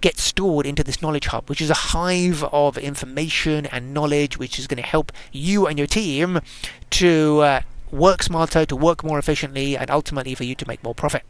gets 0.00 0.22
stored 0.22 0.66
into 0.66 0.82
this 0.82 1.02
knowledge 1.02 1.26
hub, 1.26 1.48
which 1.48 1.60
is 1.60 1.70
a 1.70 1.74
hive 1.74 2.42
of 2.44 2.78
information 2.78 3.66
and 3.66 3.92
knowledge, 3.92 4.38
which 4.38 4.58
is 4.58 4.66
going 4.66 4.82
to 4.82 4.88
help 4.88 5.12
you 5.32 5.66
and 5.66 5.78
your 5.78 5.86
team 5.86 6.40
to 6.90 7.40
uh, 7.40 7.60
work 7.90 8.22
smarter, 8.22 8.64
to 8.64 8.76
work 8.76 9.04
more 9.04 9.18
efficiently, 9.18 9.76
and 9.76 9.90
ultimately 9.90 10.34
for 10.34 10.44
you 10.44 10.54
to 10.54 10.66
make 10.66 10.82
more 10.82 10.94
profit. 10.94 11.22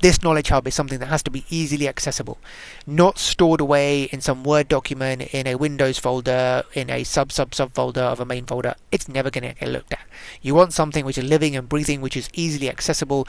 This 0.00 0.22
knowledge 0.22 0.48
hub 0.48 0.68
is 0.68 0.74
something 0.74 0.98
that 0.98 1.06
has 1.06 1.22
to 1.22 1.30
be 1.30 1.44
easily 1.48 1.88
accessible, 1.88 2.38
not 2.86 3.18
stored 3.18 3.60
away 3.60 4.04
in 4.04 4.20
some 4.20 4.44
Word 4.44 4.68
document, 4.68 5.22
in 5.32 5.46
a 5.46 5.54
Windows 5.54 5.98
folder, 5.98 6.62
in 6.74 6.90
a 6.90 7.04
sub 7.04 7.32
sub 7.32 7.54
sub 7.54 7.72
folder 7.72 8.02
of 8.02 8.20
a 8.20 8.26
main 8.26 8.44
folder. 8.44 8.74
It's 8.92 9.08
never 9.08 9.30
going 9.30 9.54
to 9.54 9.58
get 9.58 9.68
looked 9.68 9.92
at. 9.92 10.06
You 10.42 10.54
want 10.54 10.74
something 10.74 11.04
which 11.06 11.16
is 11.16 11.24
living 11.24 11.56
and 11.56 11.68
breathing, 11.68 12.02
which 12.02 12.16
is 12.16 12.28
easily 12.34 12.68
accessible 12.68 13.26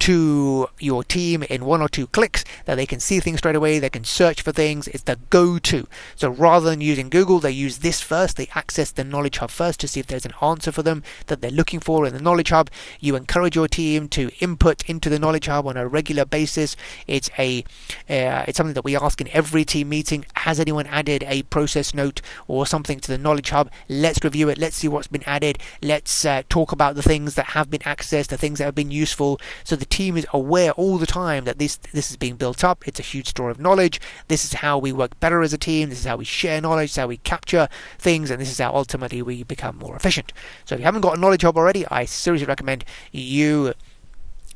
to 0.00 0.68
your 0.78 1.02
team 1.04 1.42
in 1.44 1.64
one 1.64 1.80
or 1.80 1.88
two 1.88 2.06
clicks 2.08 2.44
that 2.66 2.74
they 2.74 2.86
can 2.86 3.00
see 3.00 3.20
things 3.20 3.38
straight 3.38 3.56
away, 3.56 3.78
they 3.78 3.90
can 3.90 4.04
search 4.04 4.42
for 4.42 4.52
things. 4.52 4.88
It's 4.88 5.04
the 5.04 5.18
go 5.30 5.58
to. 5.58 5.86
So 6.16 6.30
rather 6.30 6.68
than 6.68 6.80
using 6.80 7.08
Google, 7.08 7.40
they 7.40 7.50
use 7.50 7.78
this 7.78 8.00
first. 8.00 8.36
They 8.36 8.48
access 8.54 8.90
the 8.90 9.04
Knowledge 9.04 9.38
Hub 9.38 9.50
first 9.50 9.80
to 9.80 9.88
see 9.88 10.00
if 10.00 10.06
there's 10.06 10.26
an 10.26 10.34
answer 10.42 10.72
for 10.72 10.82
them 10.82 11.02
that 11.26 11.40
they're 11.40 11.50
looking 11.50 11.80
for 11.80 12.06
in 12.06 12.14
the 12.14 12.22
Knowledge 12.22 12.50
Hub. 12.50 12.70
You 13.00 13.16
encourage 13.16 13.56
your 13.56 13.68
team 13.68 14.08
to 14.08 14.30
input 14.40 14.88
into 14.88 15.08
the 15.08 15.18
Knowledge 15.18 15.46
Hub 15.46 15.66
on 15.66 15.76
a 15.76 15.88
regular 15.88 16.24
basis. 16.24 16.76
It's 17.06 17.30
a 17.38 17.64
uh, 18.08 18.44
it's 18.46 18.56
something 18.56 18.74
that 18.74 18.84
we 18.84 18.96
ask 18.96 19.20
in 19.20 19.28
every 19.28 19.64
team 19.64 19.88
meeting. 19.88 20.26
Has 20.44 20.60
anyone 20.60 20.86
added 20.88 21.24
a 21.26 21.42
process 21.44 21.94
note 21.94 22.20
or 22.46 22.66
something 22.66 23.00
to 23.00 23.10
the 23.10 23.16
Knowledge 23.16 23.48
Hub? 23.48 23.70
Let's 23.88 24.22
review 24.22 24.50
it. 24.50 24.58
Let's 24.58 24.76
see 24.76 24.88
what's 24.88 25.06
been 25.06 25.22
added. 25.24 25.58
Let's 25.80 26.22
uh, 26.26 26.42
talk 26.50 26.70
about 26.70 26.96
the 26.96 27.02
things 27.02 27.34
that 27.36 27.46
have 27.46 27.70
been 27.70 27.80
accessed, 27.80 28.26
the 28.26 28.36
things 28.36 28.58
that 28.58 28.66
have 28.66 28.74
been 28.74 28.90
useful. 28.90 29.40
So 29.64 29.74
the 29.74 29.86
team 29.86 30.18
is 30.18 30.26
aware 30.34 30.72
all 30.72 30.98
the 30.98 31.06
time 31.06 31.44
that 31.46 31.58
this 31.58 31.76
this 31.94 32.10
is 32.10 32.18
being 32.18 32.36
built 32.36 32.62
up. 32.62 32.86
It's 32.86 33.00
a 33.00 33.02
huge 33.02 33.28
store 33.28 33.48
of 33.48 33.58
knowledge. 33.58 34.02
This 34.28 34.44
is 34.44 34.52
how 34.52 34.76
we 34.76 34.92
work 34.92 35.18
better 35.18 35.40
as 35.40 35.54
a 35.54 35.58
team. 35.58 35.88
This 35.88 36.00
is 36.00 36.04
how 36.04 36.18
we 36.18 36.26
share 36.26 36.60
knowledge. 36.60 36.90
This 36.90 36.92
is 36.92 36.96
how 36.98 37.06
we 37.06 37.16
capture 37.16 37.66
things, 37.98 38.30
and 38.30 38.38
this 38.38 38.50
is 38.50 38.58
how 38.58 38.74
ultimately 38.74 39.22
we 39.22 39.44
become 39.44 39.78
more 39.78 39.96
efficient. 39.96 40.34
So 40.66 40.74
if 40.74 40.80
you 40.80 40.84
haven't 40.84 41.00
got 41.00 41.16
a 41.16 41.20
knowledge 41.20 41.40
hub 41.40 41.56
already, 41.56 41.86
I 41.90 42.04
seriously 42.04 42.46
recommend 42.46 42.84
you 43.12 43.72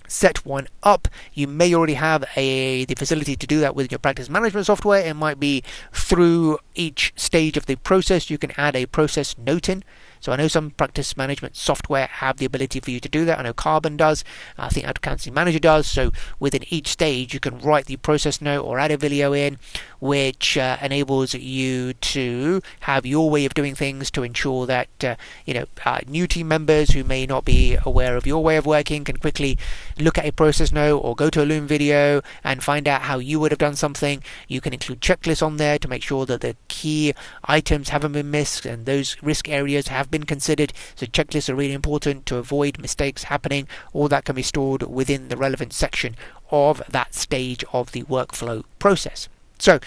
set 0.09 0.45
one 0.45 0.67
up. 0.83 1.07
You 1.33 1.47
may 1.47 1.73
already 1.75 1.95
have 1.95 2.25
a 2.35 2.85
the 2.87 2.95
facility 2.95 3.37
to 3.37 3.47
do 3.47 3.61
that 3.61 3.77
with 3.77 3.93
your 3.93 3.99
practice 3.99 4.29
management 4.29 4.67
software. 4.67 5.05
It 5.07 5.15
might 5.15 5.38
be 5.38 5.62
through 5.93 6.59
each 6.75 7.12
stage 7.15 7.57
of 7.57 7.67
the 7.67 7.77
process. 7.77 8.31
You 8.31 8.38
can 8.38 8.53
add 8.57 8.75
a 8.75 8.87
process 8.87 9.37
note 9.38 9.69
in. 9.69 9.85
So 10.21 10.33
I 10.33 10.37
know 10.37 10.49
some 10.49 10.71
practice 10.71 11.17
management 11.17 11.57
software 11.57 12.07
have 12.07 12.39
the 12.39 12.47
ability 12.47 12.81
for 12.81 12.91
you 12.91 13.01
to 13.01 13.09
do 13.09 13.25
that. 13.25 13.39
I 13.39 13.43
know 13.43 13.53
Karbon 13.53 13.97
does. 13.97 14.25
I 14.57 14.69
think 14.69 14.87
Accounting 14.87 15.35
Manager 15.35 15.59
does. 15.59 15.87
So 15.87 16.13
within 16.39 16.65
each 16.69 16.89
stage, 16.89 17.35
you 17.35 17.41
can 17.41 17.59
write 17.59 17.87
the 17.87 17.97
process 17.97 18.41
note 18.41 18.65
or 18.65 18.79
add 18.79 18.91
a 18.91 18.97
video 18.97 19.33
in, 19.33 19.59
which 20.01 20.57
uh, 20.57 20.77
enables 20.81 21.35
you 21.35 21.93
to 21.95 22.63
have 22.81 23.05
your 23.07 23.31
way 23.31 23.45
of 23.45 23.55
doing 23.55 23.75
things 23.75 24.11
to 24.11 24.23
ensure 24.23 24.67
that 24.67 24.89
uh, 25.05 25.17
you 25.45 25.55
know 25.55 25.65
uh, 25.85 26.01
new 26.07 26.27
team 26.27 26.49
members 26.49 26.91
who 26.91 27.05
may 27.05 27.27
not 27.27 27.45
be 27.45 27.77
aware 27.85 28.17
of 28.17 28.27
your 28.27 28.43
way 28.43 28.57
of 28.57 28.67
working 28.67 29.05
can 29.05 29.17
quickly 29.17 29.59
look 29.99 30.19
at 30.19 30.27
a 30.27 30.33
process 30.33 30.73
note 30.73 30.99
or 30.99 31.15
go 31.15 31.31
to 31.31 31.43
a 31.43 31.47
Loom 31.49 31.67
video 31.67 32.23
and 32.45 32.63
find 32.63 32.87
out 32.87 33.03
how 33.03 33.19
you 33.19 33.41
would 33.41 33.51
have 33.53 33.59
done 33.59 33.77
something. 33.77 34.23
You 34.47 34.61
can 34.61 34.73
include 34.73 35.01
checklists 35.01 35.45
on 35.45 35.57
there 35.57 35.79
to 35.79 35.89
make 35.89 36.03
sure 36.03 36.27
that 36.27 36.41
the 36.41 36.57
key 36.69 37.15
items 37.45 37.89
haven't 37.89 38.13
been 38.13 38.31
missed 38.31 38.67
and 38.67 38.87
those 38.87 39.17
risk 39.23 39.49
areas 39.49 39.89
have 39.89 40.08
been 40.11 40.25
considered. 40.25 40.73
So 40.95 41.07
checklists 41.07 41.49
are 41.49 41.55
really 41.55 41.73
important 41.73 42.27
to 42.27 42.37
avoid 42.37 42.79
mistakes 42.79 43.25
happening. 43.25 43.69
All 43.93 44.09
that 44.09 44.25
can 44.25 44.37
be 44.37 44.43
stored 44.43 44.83
within 44.83 45.29
the 45.29 45.37
relevant 45.37 45.73
section 45.73 46.17
of 46.50 46.83
that 46.88 47.15
stage 47.15 47.65
of 47.73 47.93
the 47.93 48.03
workflow 48.05 48.65
process. 48.79 49.29
So, 49.59 49.81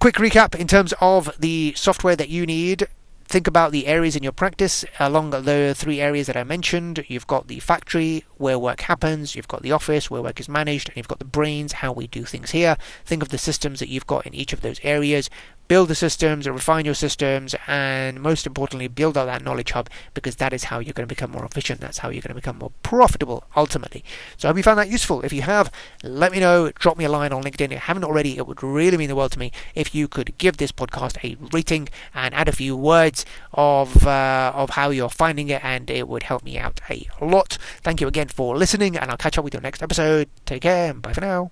quick 0.00 0.16
recap 0.16 0.54
in 0.54 0.66
terms 0.66 0.92
of 1.00 1.30
the 1.38 1.72
software 1.76 2.16
that 2.16 2.28
you 2.28 2.44
need 2.44 2.88
think 3.28 3.46
about 3.46 3.72
the 3.72 3.86
areas 3.86 4.16
in 4.16 4.22
your 4.22 4.32
practice 4.32 4.86
along 4.98 5.30
the 5.30 5.74
three 5.76 6.00
areas 6.00 6.26
that 6.26 6.36
I 6.36 6.44
mentioned. 6.44 7.04
You've 7.08 7.26
got 7.26 7.46
the 7.46 7.60
factory 7.60 8.24
where 8.38 8.58
work 8.58 8.80
happens, 8.80 9.36
you've 9.36 9.48
got 9.48 9.62
the 9.62 9.72
office 9.72 10.10
where 10.10 10.22
work 10.22 10.40
is 10.40 10.48
managed, 10.48 10.88
and 10.88 10.96
you've 10.96 11.08
got 11.08 11.18
the 11.18 11.26
brains, 11.26 11.74
how 11.74 11.92
we 11.92 12.06
do 12.06 12.24
things 12.24 12.52
here. 12.52 12.76
Think 13.04 13.22
of 13.22 13.28
the 13.28 13.36
systems 13.36 13.80
that 13.80 13.90
you've 13.90 14.06
got 14.06 14.26
in 14.26 14.34
each 14.34 14.54
of 14.54 14.62
those 14.62 14.80
areas 14.82 15.28
build 15.68 15.88
the 15.88 15.94
systems, 15.94 16.46
and 16.46 16.54
refine 16.54 16.84
your 16.84 16.94
systems, 16.94 17.54
and 17.66 18.20
most 18.20 18.46
importantly, 18.46 18.88
build 18.88 19.16
out 19.16 19.26
that 19.26 19.44
knowledge 19.44 19.72
hub 19.72 19.88
because 20.14 20.36
that 20.36 20.52
is 20.52 20.64
how 20.64 20.78
you're 20.78 20.94
going 20.94 21.06
to 21.06 21.14
become 21.14 21.30
more 21.30 21.44
efficient. 21.44 21.80
That's 21.80 21.98
how 21.98 22.08
you're 22.08 22.22
going 22.22 22.30
to 22.30 22.34
become 22.34 22.58
more 22.58 22.72
profitable 22.82 23.44
ultimately. 23.54 24.04
So 24.36 24.48
I 24.48 24.50
hope 24.50 24.56
you 24.56 24.62
found 24.62 24.78
that 24.78 24.88
useful. 24.88 25.22
If 25.22 25.32
you 25.32 25.42
have, 25.42 25.70
let 26.02 26.32
me 26.32 26.40
know. 26.40 26.70
Drop 26.72 26.96
me 26.96 27.04
a 27.04 27.10
line 27.10 27.32
on 27.32 27.42
LinkedIn. 27.42 27.66
If 27.66 27.70
you 27.72 27.78
haven't 27.78 28.04
already, 28.04 28.36
it 28.36 28.46
would 28.46 28.62
really 28.62 28.96
mean 28.96 29.08
the 29.08 29.16
world 29.16 29.32
to 29.32 29.38
me 29.38 29.52
if 29.74 29.94
you 29.94 30.08
could 30.08 30.36
give 30.38 30.56
this 30.56 30.72
podcast 30.72 31.22
a 31.22 31.36
rating 31.52 31.88
and 32.14 32.34
add 32.34 32.48
a 32.48 32.52
few 32.52 32.76
words 32.76 33.24
of 33.52 34.06
uh, 34.06 34.52
of 34.54 34.70
how 34.70 34.90
you're 34.90 35.08
finding 35.08 35.48
it, 35.48 35.62
and 35.64 35.90
it 35.90 36.08
would 36.08 36.24
help 36.24 36.42
me 36.44 36.58
out 36.58 36.80
a 36.88 37.06
lot. 37.20 37.58
Thank 37.82 38.00
you 38.00 38.08
again 38.08 38.28
for 38.28 38.56
listening, 38.56 38.96
and 38.96 39.10
I'll 39.10 39.16
catch 39.16 39.38
up 39.38 39.44
with 39.44 39.54
you 39.54 39.60
next 39.60 39.82
episode. 39.82 40.28
Take 40.46 40.62
care. 40.62 40.94
Bye 40.94 41.12
for 41.12 41.20
now. 41.20 41.50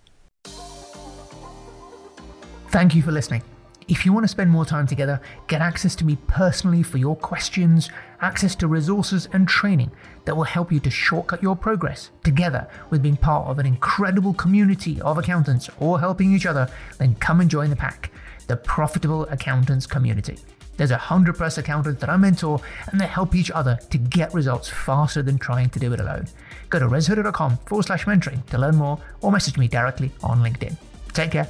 Thank 2.70 2.94
you 2.94 3.02
for 3.02 3.12
listening. 3.12 3.42
If 3.88 4.04
you 4.04 4.12
want 4.12 4.24
to 4.24 4.28
spend 4.28 4.50
more 4.50 4.64
time 4.64 4.88
together, 4.88 5.20
get 5.46 5.60
access 5.60 5.94
to 5.96 6.04
me 6.04 6.18
personally 6.26 6.82
for 6.82 6.98
your 6.98 7.14
questions, 7.14 7.88
access 8.20 8.56
to 8.56 8.66
resources 8.66 9.28
and 9.32 9.46
training 9.46 9.92
that 10.24 10.36
will 10.36 10.42
help 10.42 10.72
you 10.72 10.80
to 10.80 10.90
shortcut 10.90 11.40
your 11.40 11.54
progress 11.54 12.10
together 12.24 12.68
with 12.90 13.00
being 13.00 13.16
part 13.16 13.46
of 13.46 13.60
an 13.60 13.66
incredible 13.66 14.34
community 14.34 15.00
of 15.02 15.18
accountants 15.18 15.70
all 15.78 15.98
helping 15.98 16.34
each 16.34 16.46
other, 16.46 16.68
then 16.98 17.14
come 17.16 17.40
and 17.40 17.48
join 17.48 17.70
the 17.70 17.76
pack, 17.76 18.10
the 18.48 18.56
Profitable 18.56 19.24
Accountants 19.26 19.86
Community. 19.86 20.36
There's 20.76 20.90
a 20.90 20.98
hundred 20.98 21.36
plus 21.36 21.56
accountants 21.56 22.00
that 22.00 22.10
I 22.10 22.16
mentor 22.16 22.60
and 22.90 23.00
they 23.00 23.06
help 23.06 23.36
each 23.36 23.52
other 23.52 23.78
to 23.90 23.98
get 23.98 24.34
results 24.34 24.68
faster 24.68 25.22
than 25.22 25.38
trying 25.38 25.70
to 25.70 25.78
do 25.78 25.92
it 25.92 26.00
alone. 26.00 26.26
Go 26.70 26.80
to 26.80 26.86
rezahuda.com 26.86 27.58
forward 27.58 27.86
slash 27.86 28.04
mentoring 28.04 28.44
to 28.46 28.58
learn 28.58 28.74
more 28.74 28.98
or 29.20 29.30
message 29.30 29.56
me 29.56 29.68
directly 29.68 30.10
on 30.24 30.42
LinkedIn. 30.42 30.76
Take 31.12 31.30
care. 31.30 31.48